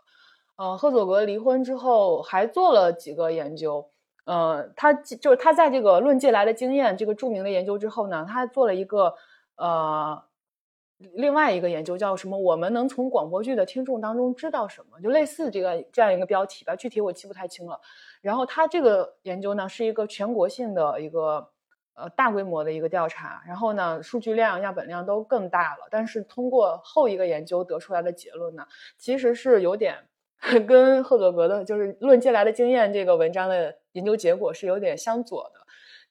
[0.56, 3.92] 呃，赫佐格离婚之后还做了几个研究。
[4.26, 9.14] 呃，他就是他在这个《论借来的经验》这个著名的研究之后呢，他做了一个
[9.58, 10.24] 呃。
[11.14, 12.38] 另外一个研究叫什么？
[12.38, 15.00] 我们能从广播剧的听众当中知道什么？
[15.02, 17.80] 就类似这个这样一个标题吧，具体我记不太清了。
[18.22, 21.50] 然后他这个研究呢，是一个全国性的一个
[21.94, 25.88] 呃大规模的一个调查，然后呢数据量、样本量都更大了。
[25.92, 28.66] 但是通过后一个研究得出来的结论呢，
[28.98, 29.98] 其实是有点
[30.68, 35.60] 跟赫佐格的，就是《论借来的经验》这个文章的研究结果是有点相左的。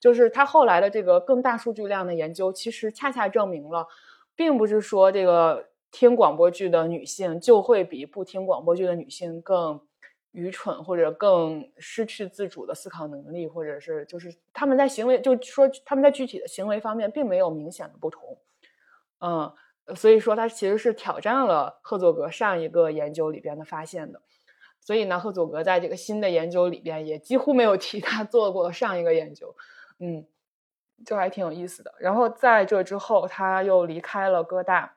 [0.01, 3.87] 就是他后来的这个更大数据量的研究，其实恰恰证明了。
[4.35, 9.81] 并不是说这个听广播剧的女性就会比不听广播剧的女性更
[10.31, 18.39] 愚蠢，或者更失去自主的思考能力，或者是就是他们在行为，就说他们在具体的行为方面并没有明显的不同。
[19.21, 19.53] 嗯，
[19.95, 24.23] 所以说他其实是挑战了赫佐格上一个研究里边的发现的。
[24.81, 29.55] 所以呢，赫佐格在这个新的研究里边也几乎没有提他做过上一个研究。
[29.99, 30.27] 嗯。
[31.05, 31.93] 就还挺有意思的。
[31.99, 34.97] 然后在这之后，他又离开了哥大，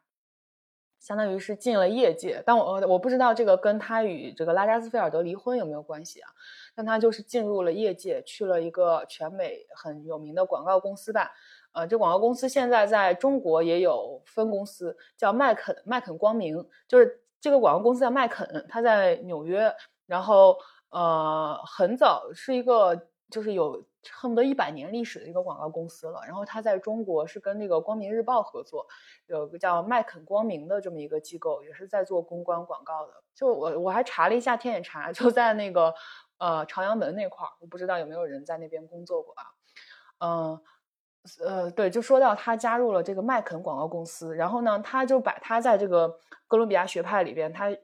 [1.00, 2.42] 相当于是进了业界。
[2.46, 6.30] 但我我不知道这个跟他与这个拉扎斯菲尔德离婚有没有关系啊？
[6.76, 11.32] 但他就是进入了业界，去了一个全美很有名的广告公司吧。
[11.72, 16.68] 呃，这广告公司现在在中国也有分公司，叫麦肯麦肯光明。
[16.88, 19.74] 就是这个广告公司叫麦肯，它在纽约。
[20.06, 20.58] 然后
[20.90, 23.86] 呃，很早是一个就是有。
[24.14, 28.86] 恨不得一百年历史的一个广告公司了，然后他在中国是跟那个光明日报合作，
[29.26, 33.14] 有个叫麦肯光明的这么一个机构，也是在做公关广告的。
[33.34, 35.92] 就我我还查了一下天眼查， 就在那个
[36.38, 39.44] 呃朝阳门那块儿，我不知道有没有人在那边工作过啊？
[40.20, 40.62] 嗯
[41.44, 47.76] 呃对，就说到他加入了这个麦肯广告公司，然后呢，他就把他在这个哥伦比亚学派里边他。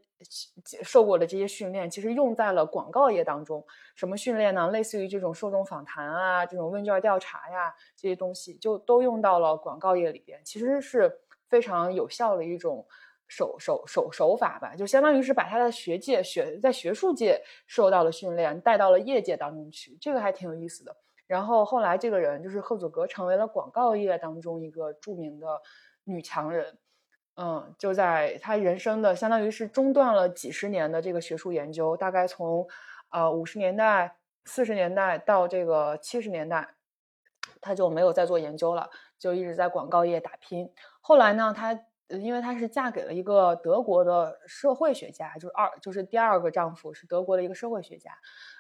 [0.84, 3.66] 受过的这些训练，其实用在了广告业当中。
[3.96, 4.70] 什么训练呢？
[4.72, 10.42] 类似于这种受众访谈啊，这种问卷调查呀，这些东西就都用到了广告业里边。
[10.44, 11.20] 其实是
[11.50, 12.86] 非常有效的一种
[13.28, 20.96] 手手手手法吧，就相当于是把他的学界学在学术界受到了训练，带到了业界当中去，这个还挺有意思的。
[21.28, 25.48] 然后后来这个人就是赫佐格，成为了广告业当中一个著名的
[26.04, 26.78] 女强人。
[27.36, 32.68] 嗯，就在他人生的相当于是中断了几十年的这个学术研究，大概从
[33.10, 36.76] 呃五十年代、四十年代到这个七十年代，
[37.62, 40.72] 他就没有再做研究了，就一直在广告业打拼。
[41.00, 41.80] 后来呢，他
[42.10, 48.12] 因为他是嫁给了一个德国的社会学家，就是二就是第二个丈夫是德国的一个社会学家，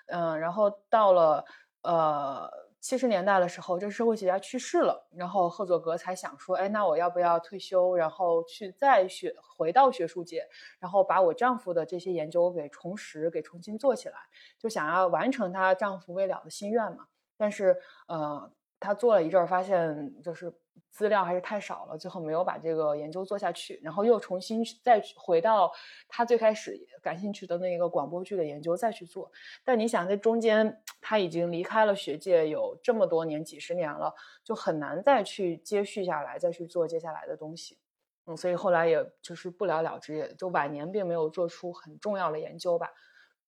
[0.07, 1.45] 嗯，然后到了
[1.83, 2.49] 呃。
[2.81, 10.45] 七十年代的时候，这社会学家去世了，然后赫佐格才想说：“哎，那我要不要退休，然后去再学回到学术界，
[10.79, 14.15] 然后把我丈夫的这些研究给重拾，给重新做起来，
[14.59, 17.05] 就想要完成她丈夫未了的心愿嘛。”
[17.37, 17.77] 但是，
[18.07, 20.51] 呃，她做了一阵儿，发现就是。
[20.89, 25.71] 资料还是太少了，最后没有把这个研究做下去，然后又重新再回到
[26.07, 29.31] 他最开始感兴趣的那个广播剧的研究再去做。
[29.63, 34.13] 但你想，在中间他已经离开了学界有这么多年、几十年了，
[34.43, 37.77] 就很难再去接续下来，再去做接下来的东西。
[38.25, 42.91] 嗯，所以后来也就是不了了之，也就晚年并没有做出很重要的研究吧。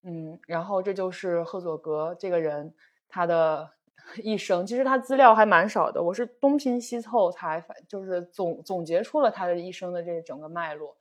[0.03, 2.73] 嗯，然后这就是赫佐格这个人
[3.09, 3.69] 他的。
[4.21, 10.95] 一生其实他资料还蛮少的，我是东拼西凑才就是总总结出了他的一生的这整个脉络，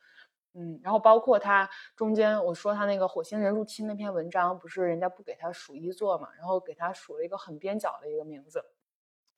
[0.54, 8.64] 嗯，然后包括他中间我说他那个火星人入侵那篇文章，不是人家不给他数一座嘛，然后给他数了一个很边角的一个名字，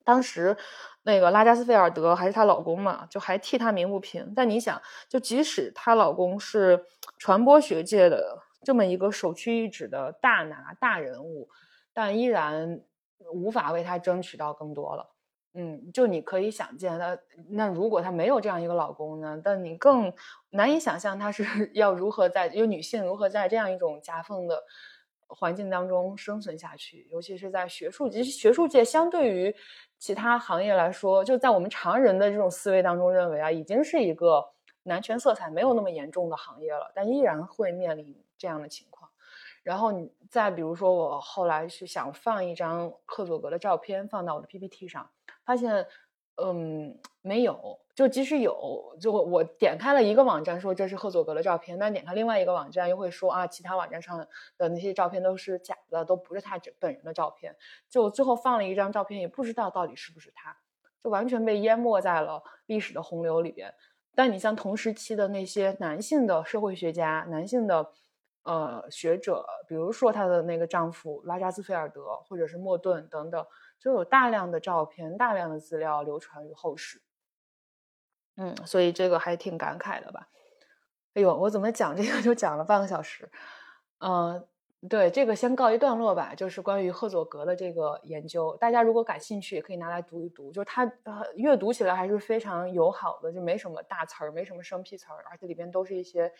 [0.03, 0.55] 当时
[1.01, 4.31] 那个拉加斯菲尔德还是她老公嘛，就还替她鸣不平。
[4.35, 6.85] 但你想，就即使她老公是
[7.17, 11.49] 传播学界的这么一个首屈一指的大拿大人物，
[11.93, 12.81] 但依然。
[13.31, 15.09] 无法为她争取到更多了，
[15.53, 17.17] 嗯，就你可以想见，那
[17.49, 19.39] 那如果她没有这样一个老公呢？
[19.43, 20.13] 但你更
[20.49, 21.43] 难以想象她是
[21.73, 24.61] 要如何在，有女性如何在这样一种夹缝的
[25.27, 29.55] 环境当中生存下去，尤其是在学术其实，学术界相对于
[29.97, 34.45] 其他行业来说，就在我们常人的这种思维当中认为啊，已经是一个
[34.83, 39.04] 男权色彩没有那么严重的行业了，但依然会面临这样的情况。
[39.65, 45.09] 然后你再比如说，我后来是想放一张克佐格的照片放到我的 PPT 上，
[45.43, 45.87] 发现，
[46.35, 47.79] 嗯，没有。
[47.95, 54.19] 就即使有，就我点开了一个网站说这是赫佐格的照片，但点开另外一个网站又会说啊，其他网站上
[54.59, 57.55] 的那些照片都是假的，都不是他本人的照片。
[57.89, 60.55] 就最后放了一张照片，也不知道到底是不是他，
[61.03, 63.73] 就完全被淹没在了历史的洪流里边。
[64.13, 67.91] 但你像同时期的那些男性的社会学家，男性的。
[68.45, 73.43] 呃，学者，比如说她的那个丈夫拉扎斯菲尔德，或者是莫顿等等，
[73.79, 77.01] 就有大量的照片、大量的资料流传于后世。
[78.37, 80.27] 嗯，所以这个还挺感慨的吧？
[81.15, 83.27] 哎呦，我怎么讲这个就讲了半个小时？
[83.97, 84.47] 嗯，
[84.87, 86.35] 对，这个先告一段落吧。
[86.35, 90.51] 就是关于赫佐格的这个研究，大家如果感兴趣，也可以拿来读一读。
[90.51, 90.85] 就是它
[91.33, 96.31] 阅读起来还是非常友好的，就没什么大词儿，没什么生僻词儿，而且里边都是一些。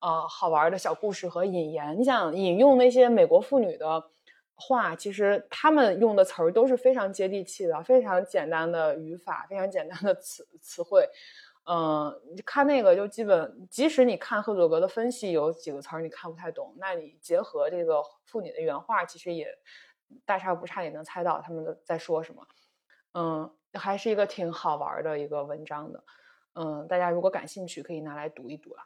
[0.00, 4.10] 呃，好玩的小故事和引言，你想引用那些美国妇女的
[4.54, 11.08] 话，其实他们用的词儿都是非常接地气的，非常简单的语法，非常简单的词词汇。
[11.68, 19.48] 嗯，你看那个就基本，即使你看赫佐格的分析有几个词儿你看不太懂，那你结合这个妇女的原话，其实也
[20.24, 22.46] 大差不差，也能猜到他们在说什么。
[23.14, 26.04] 嗯，还是一个挺好玩的一个文章的。
[26.54, 28.84] 嗯，大家如果感兴趣，可以拿来读一读啊。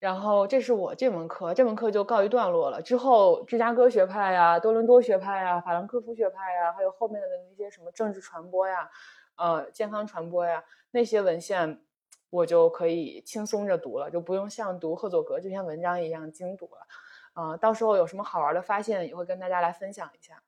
[0.00, 2.80] 然后这是我这门课，这门课就告一段落了。
[2.80, 8.88] 之后，芝加哥学派呀、多伦多学派呀、法兰克福学派呀，还有后面的那些什么政治传播呀、
[9.36, 11.80] 呃健康传播呀那些文献，
[12.30, 16.86] 我就可以轻松着读了，就不用像读赫佐格这篇文章一样精读了。
[17.32, 20.42] 啊，到时候有什么好玩的发现，也会跟大家来分享一下。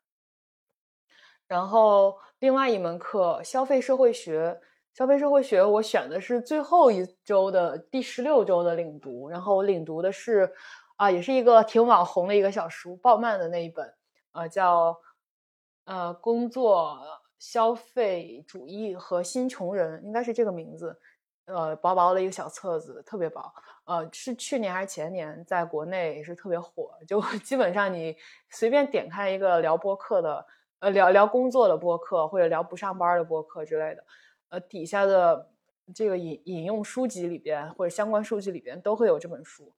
[1.48, 4.60] 然后，另外一门课，消费社会学。
[5.00, 10.52] 消费社会学，我选的是最后一周的第十六周的领读，然后我领读的是，
[10.96, 13.94] 啊，也是一个挺网红的一个小书，鲍曼的那一本，
[14.32, 14.94] 呃，叫
[15.86, 16.98] 呃工作
[17.38, 20.94] 消费主义和新穷人，应该是这个名字，
[21.46, 23.50] 呃，薄薄的一个小册子，特别薄，
[23.86, 28.14] 呃，是去年还是前年在国内也是特别火，就 基本上你
[28.50, 30.44] 随便点开一个聊播客的，
[30.80, 34.04] 呃，聊聊工作的播客或者聊不上班的播客之类的。
[34.50, 35.48] 呃，底下的
[35.94, 39.72] 这个引引用书籍里边或者相关书籍里边都会有这本书，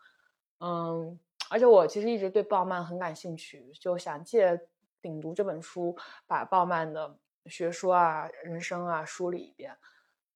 [0.60, 1.18] 嗯，
[1.50, 4.58] 而且我其实一直对鲍曼很感兴趣，就想借
[5.02, 5.94] 顶读这本书
[6.26, 7.14] 把鲍曼的
[7.46, 9.76] 学说啊、人生啊梳理一遍，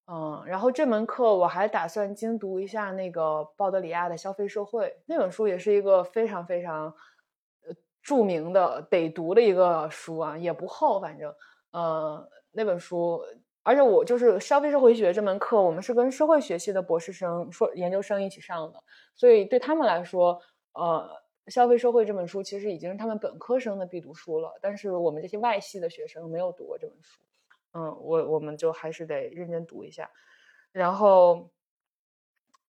[0.07, 6.95] 嗯，然后这门课我还打算精读一下那个鲍德里亚的《消费社会》那本书，也是一个非常非常
[7.67, 11.35] 呃著名的得读的一个书啊，也不厚，反正
[11.71, 13.25] 呃那本书。
[13.67, 18.81] 而且我就是消费社会学这门课，我们是跟社会学系的博士生、说研究生一起上的，
[19.17, 20.41] 所以对他们来说，
[20.75, 21.11] 呃，
[21.49, 24.57] 消费社会这本书其实已经是他们本科生的必读书了。
[24.63, 27.21] 但是我们这些外系的学生没有读过这本书，
[27.73, 30.09] 嗯，我我们就还是得认真读一下。
[30.71, 31.51] 然后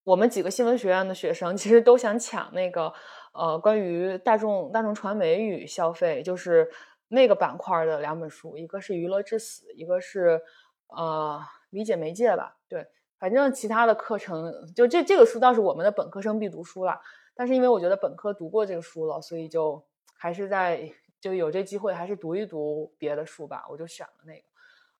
[0.02, 2.92] 我们几个新闻学院的学生其实都想抢那个
[3.34, 6.68] 呃关于大众大众传媒与消费，就是
[7.06, 10.42] 那个板块的两本书，一个是《娱乐至死》，一个是
[10.88, 12.56] 呃理解媒介吧。
[12.68, 12.86] 对，
[13.18, 17.00] 反正其他的课程就这这个书倒是我们的本科生必读书了。
[17.34, 19.80] 但是因为我觉得本科读过这个书了，所以就
[20.16, 23.64] 还是在就有这机会，还是读一读别的书吧。
[23.70, 24.42] 我就选了那个，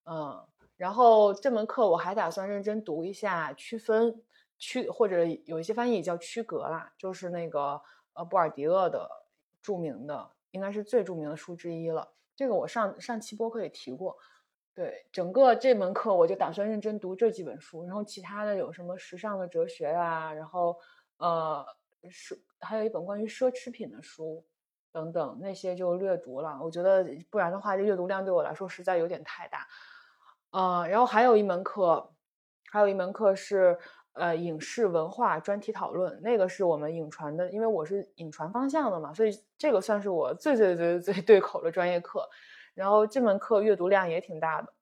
[0.05, 4.23] 嗯，然后这门课我还打算认真读一下区分
[4.57, 7.83] 区，或者有一些翻译叫区隔啦，就是那个
[8.13, 9.11] 呃布尔迪厄的
[9.61, 12.09] 著名的，应该是最著名的书之一了。
[12.37, 14.17] 这个我上上期播客也提过。
[14.79, 20.79] 对，整个这门课我就打算认真读这几本书，然后其他的有什么时尚的哲学啊，然后
[21.17, 21.67] 呃。
[22.11, 24.47] 是，还有一本关于奢侈品的书，
[24.93, 26.57] 等等那些就略读了。
[26.63, 29.67] 我觉得不然的话，这阅读量对我来说实在有点太大。
[30.53, 32.13] 嗯，然后还有一门课，
[32.71, 33.77] 还有一门课是
[34.13, 42.31] 呃影视文化专题讨论，那个是我们影传的，因为我是影传方向的嘛，所以这个算是我最最最最对口的专业课。
[42.79, 44.73] 然后这门课阅读量也挺大的。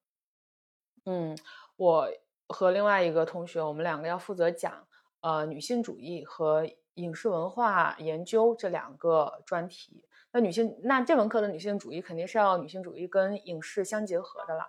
[1.05, 1.37] 嗯，
[1.75, 2.07] 我
[2.47, 4.87] 和另外一个同学，我们两个要负责讲
[5.21, 6.67] 呃女性主义和。
[6.97, 14.67] 影视文化研究这两个专题，那女性那这门课的女性主义肯定是要女性主义跟影视相结合的啦，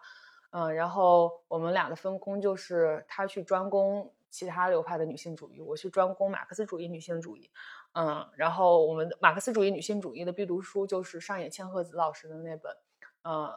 [0.50, 7.50] 嗯，然后我们俩的分工就是他去专攻其他流派的女性主义，我去专攻马克思主义女性主义，
[7.94, 12.76] 嗯，然后我们马克思主义女性主义的必读书就是上野千鹤子老师的那本，
[13.22, 13.52] 呃，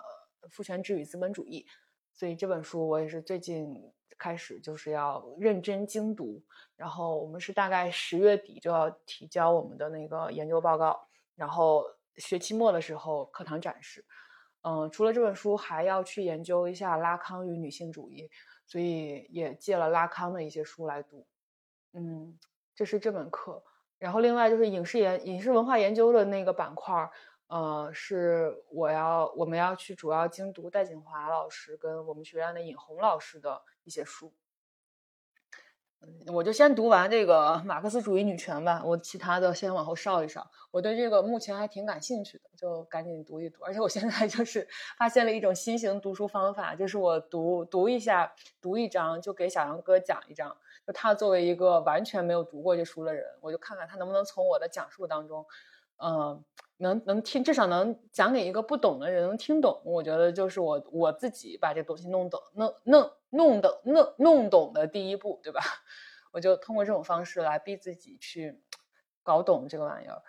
[0.49, 1.65] 父权制与资本主义，
[2.13, 3.91] 所以这本书我也是最近。
[4.17, 6.43] 开始就是要认真精读，
[6.75, 11.83] 然后我们是大概十月底就要提交我们的那个研究报告，然后
[12.17, 14.05] 学期末的时候课堂展示。
[14.61, 18.29] 嗯，除了这本书，还要去研究一下拉康与女性主义，
[18.67, 21.25] 所以也借了拉康的一些书来读。
[21.93, 22.37] 嗯，
[22.75, 23.63] 这是这门课。
[23.97, 27.09] 然后另外就是影视研影视文化研究的那个板块。
[27.51, 34.31] 呃，是我要我们要去主要精读戴锦华老师跟我们学院的尹红老师的一些书，
[36.27, 40.49] 我就先读完这个马克思主义女权吧，我其他的先往后稍一稍。
[40.71, 43.61] 我对这个目前还挺感兴趣的，就赶紧读一读。
[43.65, 44.65] 而且我现在就是
[44.97, 50.55] 发现了一种新型读书方法，就是我读读一下，读一章就给小杨哥讲一章。
[50.87, 55.45] 就他作为一个完全没有读过这书的人，我就看看他能不能从我的讲述当中，
[56.01, 56.43] 嗯。
[56.83, 59.79] 能能听，至少能讲给一个不懂的人能听懂。
[59.85, 65.61] 我觉得就是我我自己把这东西弄懂，弄弄弄懂弄弄懂的第一步，对吧？
[66.33, 68.59] 我就通过这种方式来逼自己去
[69.21, 70.23] 搞懂这个玩意儿。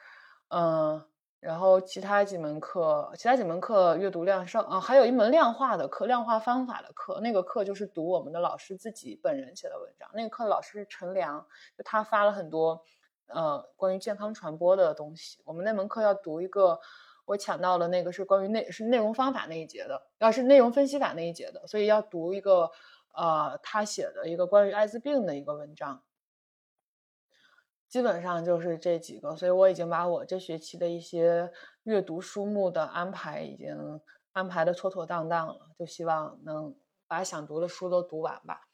[0.49, 1.03] 嗯，
[1.41, 7.19] 然后其他几门课，其他几门课阅读量上啊，还有一门量化的课，量化方法的课。
[7.23, 10.07] 那个课就是读我们的老师自己本人写的文章。
[10.13, 11.47] 那个课老师是陈良，
[11.79, 12.85] 就他发了很多。
[13.29, 16.79] 呃，关于健康传播的东西，我们那门课要读一个，
[17.25, 22.71] 我抢到了那个是关于内是内容方法那一节的，要是内容分析法那一节的，所以要读一个
[23.15, 26.03] 呃他写的一个关于艾滋病的一个文章，
[27.89, 31.51] 基本上就是这几个，所以我已经把我这学期的一些
[31.85, 34.01] 阅读书目的安排已经
[34.33, 36.75] 安排的妥妥当当了，就希望能
[37.07, 38.69] 把想读的书都读完吧。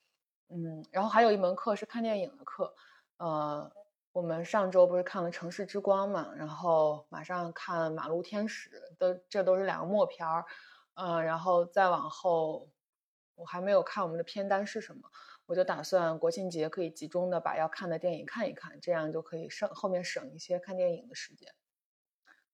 [0.48, 2.74] 嗯，然后还有一门课是看电影的课，
[3.18, 3.70] 呃。
[4.12, 10.44] 我们上周不是看了《城市之光》嘛，然后马上看《马路天使》，都这都是两个默片儿，
[10.94, 12.68] 嗯，然后再往后，
[13.36, 15.02] 我还没有看我们的片单是什么，
[15.46, 21.48] 我就打算国庆节可以集中的把要看的电影看一看，这样就可以省后面省一些看电影的时间。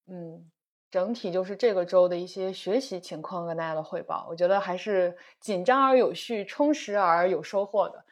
[0.07, 0.51] 嗯，
[0.91, 8.04] 整体就是这个周的一些学习情况跟大家的汇报，我觉得还是紧张而有序，充实而有收获的。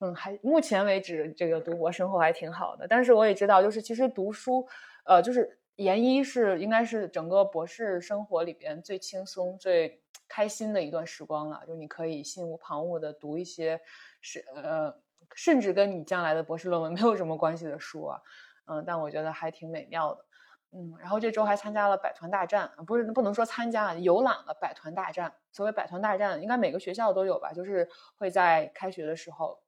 [0.00, 2.86] 嗯，还目前为止，这个读博生活还挺好的。
[2.86, 4.66] 但是我也知道，就是其实读书，
[5.04, 11.62] 呃，就是研一是应该是整个博士生活里边最轻松、最开心的一段时光了。
[11.66, 13.80] 就你可以心无旁骛的读一些
[14.20, 14.94] 是呃，
[15.34, 18.20] 甚至跟你将来的博士论文 没有什么关系的书啊。
[18.66, 20.24] 嗯，但我觉得还挺美妙的。
[20.72, 25.32] 嗯，然后这周还参加了百团大战，不是不能说参加，游览了百团大战。
[25.52, 27.52] 所谓百团大战，应该每个学校都有吧？
[27.54, 27.88] 就是
[28.18, 29.58] 会在开学的时候。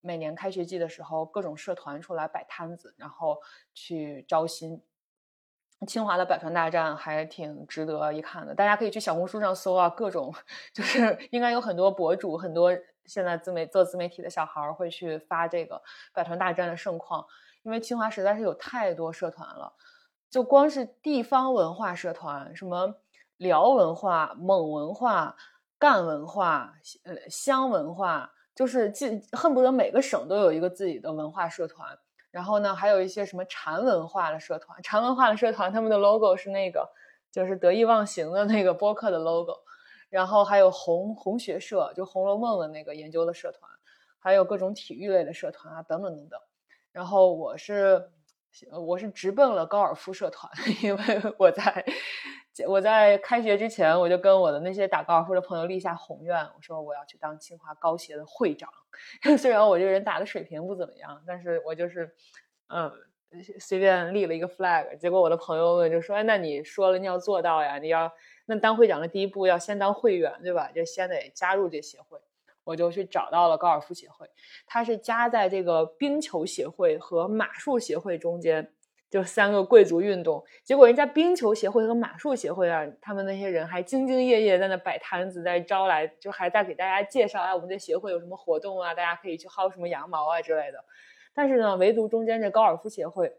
[0.00, 3.38] 每年开学季的时候，各种社团出来摆摊子，然后
[3.74, 4.82] 去招新。
[5.86, 10.34] 清华的百团大战还挺值得一看的，大家可以去小红书上搜啊，各种
[10.72, 15.80] 就是 应该有很多博主，很多现在自媒做自媒体的小孩会去发这个
[16.12, 17.24] 百团大战的盛况，
[17.62, 19.72] 因为清华实在是有太多社团了，
[20.28, 22.96] 就光是地方文化社团，什么
[23.36, 25.36] 辽文化、蒙文化。
[25.80, 26.74] 赣文化、
[27.04, 31.96] 呃湘文化，就是记恨不得每个省都有一个自己的文化社团。
[32.32, 36.90] 然后呢，还有一些什么禅文化的社团，禅文化的社团他们的 logo 是那个
[37.30, 39.54] 就是得意忘形的那个播客的 logo。
[40.10, 43.70] 然后还有红红学社，就《红楼梦》的那个研究的社团，
[44.18, 46.40] 还有各种体育类的社团啊，等等等等。
[46.90, 48.10] 然后我是
[48.72, 50.50] 我是直奔了高尔夫社团，
[50.82, 51.02] 因为
[51.38, 51.86] 我在
[52.66, 58.68] 我在开学之前，我就跟我的那些打高尔夫的朋友立下宏愿，我说我要去当清华高协的会长。
[59.38, 62.10] 虽然我这个人打的水平不怎么样，但是我就是
[62.68, 62.90] 嗯
[63.60, 64.96] 随便立了一个 flag。
[64.96, 68.10] 结果我的朋友们就说：“哎，那你说了你要做到呀，你要。”
[68.50, 70.70] 那当会长的第一步要先当会员，对吧？
[70.74, 72.18] 就先得加入这协会。
[72.64, 74.28] 我就去找到了高尔夫协会，
[74.66, 78.72] 它是夹在这个冰球协会和马术协会中间，
[79.10, 80.44] 就三个贵族运动。
[80.64, 88.94] 结果人家冰球协会和马术协会啊，他们那些人还兢兢业业在那摆摊子，在招来，就还在给大家介绍，哎，我们这协会有什么活动啊？
[88.94, 90.84] 大家可以去薅什么羊毛啊之类的。
[91.34, 93.32] 但是呢，唯独中间这高尔夫协会。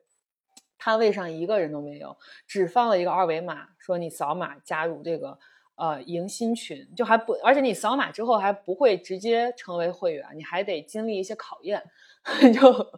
[0.82, 2.16] 摊位上一个人都没有，
[2.48, 5.38] 只放了一个二维码，说你扫码加入这个
[5.76, 11.84] 呃迎新群，就还不，而且你扫码之后还不会直接成为会员，你还得经历一些考验。
[12.54, 12.92] 就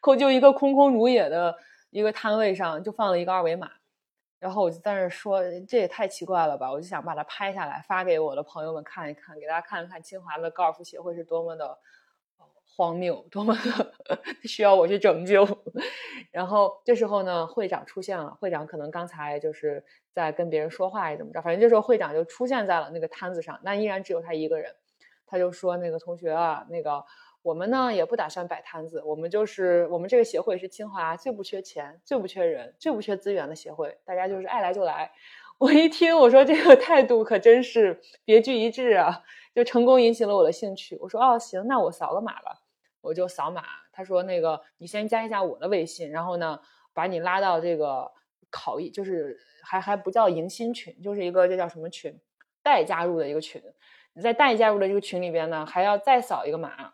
[0.00, 1.56] 空就一个空空如也的
[1.90, 3.70] 一个摊位上就放了一个二维码，
[4.38, 11.78] 然后我就在那说这也太奇怪了吧，我就想把它拍下来发给我的朋友们看一看，给大家看一看清华的高尔夫协会是多么的。
[12.76, 13.92] 荒谬，多么的
[14.46, 15.44] 需要我去拯救。
[16.30, 18.32] 然后这时候呢，会长出现了。
[18.38, 21.42] 会长可能刚才就是在跟别人说话，还是怎么着？
[21.42, 24.72] 反正这时候会长就出现在了那个摊子上，但依然只有他一个人。
[25.26, 27.04] 他就说：“那个同学啊，那个
[27.42, 35.10] 我们呢也不打算摆摊子，我们就是我们这个协会是清华最不缺钱、最不缺人、最不缺资源的协会，大家就是爱来就来。”
[35.58, 40.96] 我一听，我说这个态度可真是别具一帜啊，就成功引起了我的兴趣。
[41.00, 42.60] 我说：“哦，行，那我扫个码吧。”
[43.00, 46.60] 我就扫码，他说那个你先加一下我的微信，然后呢
[46.92, 48.10] 把你拉到这个
[48.50, 52.16] 考一，就是还还不叫迎新群，就是一个这叫什么群，
[52.62, 53.62] 待加入的一个群。
[54.12, 56.92] 你在待加入的这个群里边呢，还要再扫一个码，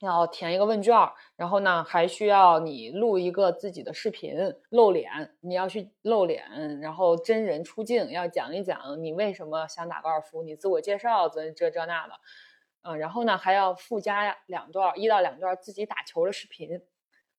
[0.00, 0.94] 要填一个问卷，
[1.36, 4.34] 然后呢还需要你录一个自己的视频
[4.70, 12.14] 露脸，你要去露脸，然后真人出镜，要讲一讲你为什么想打高尔夫，你自我介绍这这这那的。
[12.82, 16.80] 嗯，然后呢，还要附加两段一到两段自己打球的视频。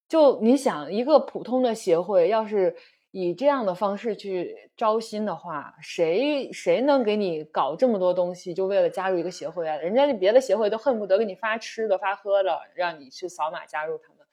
[0.07, 2.75] 就你想，一个普通的协会要是
[3.11, 8.53] 以这样的方式去招新的话，谁谁能给你搞这么多东西？
[8.53, 9.75] 就为了加入一个协会啊？
[9.77, 14.25] 人家别的协会都恨不得给你发吃的、发喝的，让你去扫码加入他们。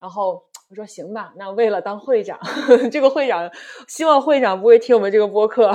[0.00, 2.40] 然后我说行吧，那为了当会长，
[2.90, 3.50] 这个会长
[3.88, 5.70] 希望会长不会听我们这个播客。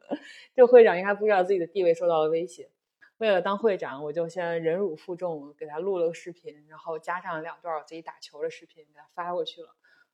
[0.56, 2.70] 这个会长应该不知道自己的地位受到了威胁。
[3.18, 9.68] 为了当会长，我就先忍辱负重，给他录了个视频，然后加上两段我自己打球的视频，给他发过去了。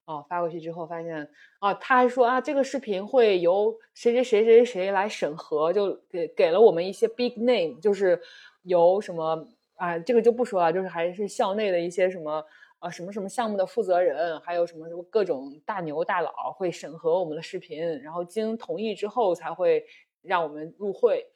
[0.06, 1.28] 哦，发过去之后发现，
[1.60, 8.20] 哦，他还说啊，这个视频会由谁谁谁谁谁来审核，就给给了我们一些 big name，就是
[8.62, 12.44] 由什么啊，这个就不说了，就是还是校内的一些什么
[12.78, 19.84] 呃什么什么项目的负责人，还有什么什么各种大牛大佬会审核我们的视频，然后经同意之后才会
[20.22, 21.26] 让我们入会。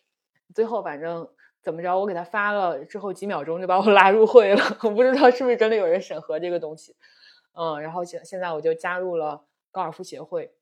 [0.55, 1.29] 最后反正。
[1.63, 1.95] 怎么着？
[1.95, 6.97] 我给他发了之后几秒钟就把我拉入会了，我不知道是不是真的有人审核这个东西。
[7.53, 10.53] 嗯，然后现现在我就加入了高尔夫协会，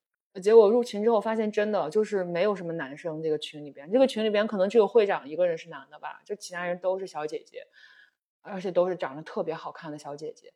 [0.43, 3.23] 结果入群之后发现真的就是没有什么男生。
[3.23, 7.67] 这个群里边，这个群里边可能只有会长一个人是男的吧，就其他人都是小姐姐，
[8.43, 10.53] 而且都是长得特别好看的小姐姐。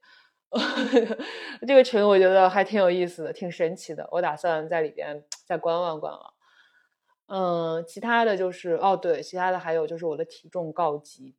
[1.66, 4.06] 这个群我觉得还挺有意思的，挺神奇的。
[4.12, 6.34] 我打算在里边再观望观望。
[7.26, 11.34] 嗯，其他的就是哦，对，其他的还有就是我的体重告急。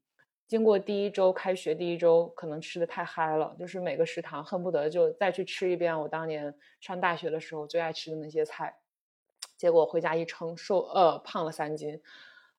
[0.48, 8.76] 经过第一周开学，第一周可能吃的太嗨了，就是每个食堂恨不得就再去吃一遍我当年上大学的时候最爱吃的那些菜。
[9.58, 11.94] 结果回家一称，瘦呃胖了三斤。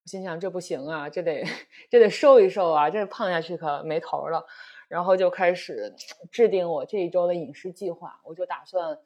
[0.03, 1.45] 我心想这不行啊，这得
[1.91, 4.45] 这得瘦一瘦啊，这胖下去可没头了。
[4.89, 5.95] 然后就开始
[6.31, 8.99] 制定我这一周的饮食计划，我就打算。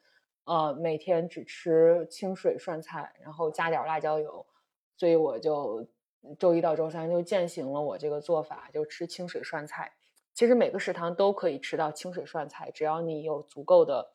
[0.45, 4.43] 呃，每天只吃清水涮菜，然后加点辣椒油，
[4.97, 5.85] 所以我就
[6.37, 9.93] 周一到周三就践行了我这个做法，就吃清水涮菜。
[10.33, 14.11] 其实每个食堂都可以吃到清水涮菜，只要你有足够的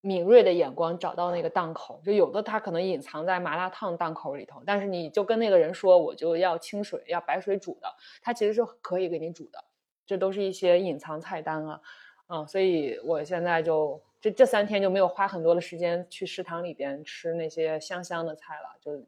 [0.00, 2.00] 敏锐的眼光，找到那个档口。
[2.04, 7.88] 就有的它可能隐藏在麻辣烫档口里头，但是你就跟那个人说，我就要清水，要白水煮的，
[8.20, 9.64] 它其实是可以给你煮的。
[10.06, 11.80] 这都是一些隐藏菜单啊，
[12.28, 14.00] 嗯，所以我现在就。
[14.20, 19.00] 这这三天就没有花很多的时间去食堂里边吃那些香香的菜了，就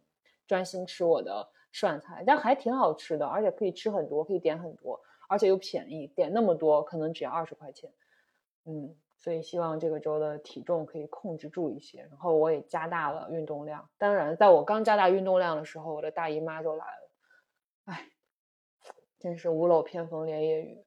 [0.51, 7.89] 专心吃我的涮菜，但还挺好吃的，而且可以吃很多，可以点很多，而且又便宜，点那么多可能只要二十块钱。
[8.65, 13.89] 嗯，所以希望这个周的体重可以控制住一些，然后我也加大了运动量。
[13.97, 17.11] 当然，在我刚加大运动量的时候，我的大姨妈就来了，
[17.85, 18.09] 哎，
[19.21, 20.85] 真是屋漏偏逢连夜雨。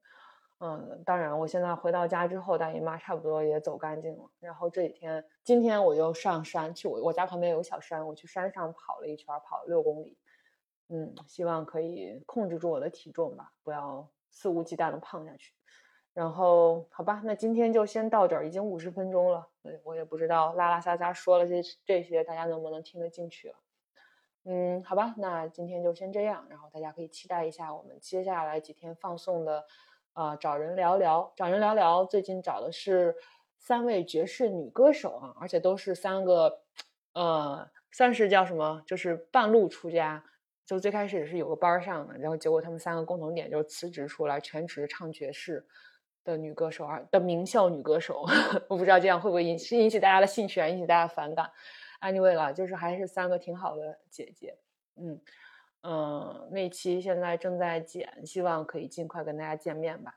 [0.66, 4.24] 嗯，当然，我现在回到家之后，大姨妈差不多也走干净了。
[4.39, 10.18] 然后这几天，今天我又上山去，我我家旁边有小山，我去山上跑了一圈，跑了六公里。
[10.88, 15.53] 嗯，希望可以控制住我的体重吧，不要肆无忌惮的胖下去。
[16.14, 19.49] 然后，好吧，那今天就先到这儿，已经五十分钟了。
[19.84, 23.53] 我也不知道拉拉撒撒说了些这些，大家能不能听得进去？
[24.45, 26.47] 嗯，好吧，那今天就先这样。
[26.49, 29.66] 然后大家可以期待一下我们接下来几天放送的。
[30.14, 32.05] 啊，找人聊聊，找人聊聊。
[32.05, 33.16] 最近找的是
[33.57, 36.61] 三位爵士女歌手啊，而且都是三个，
[37.14, 40.24] 呃，算是叫什么，就是半路出家。
[40.66, 45.66] 就最开始也是有个班上的，然后结果他们三个共同点就是辞职出来全职唱爵士
[46.24, 48.24] 的女歌手啊，的名校女歌手。
[48.70, 51.51] 我不知道这样会不会引起引起大家的兴趣啊，引起大家反感。
[52.01, 54.57] Anyway 了，就是还是三个挺好的姐姐，
[54.95, 55.20] 嗯。
[55.84, 60.16] 嗯，那期现在正在剪，希望可以尽快跟大家见面吧。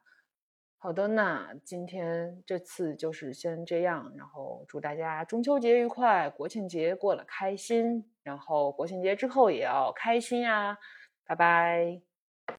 [0.79, 10.79] 好的，那今天这次就是先这样，然后祝大家中秋节愉快，国庆节过得开心，然后国庆节之后也要开心呀，
[11.25, 12.16] 拜拜。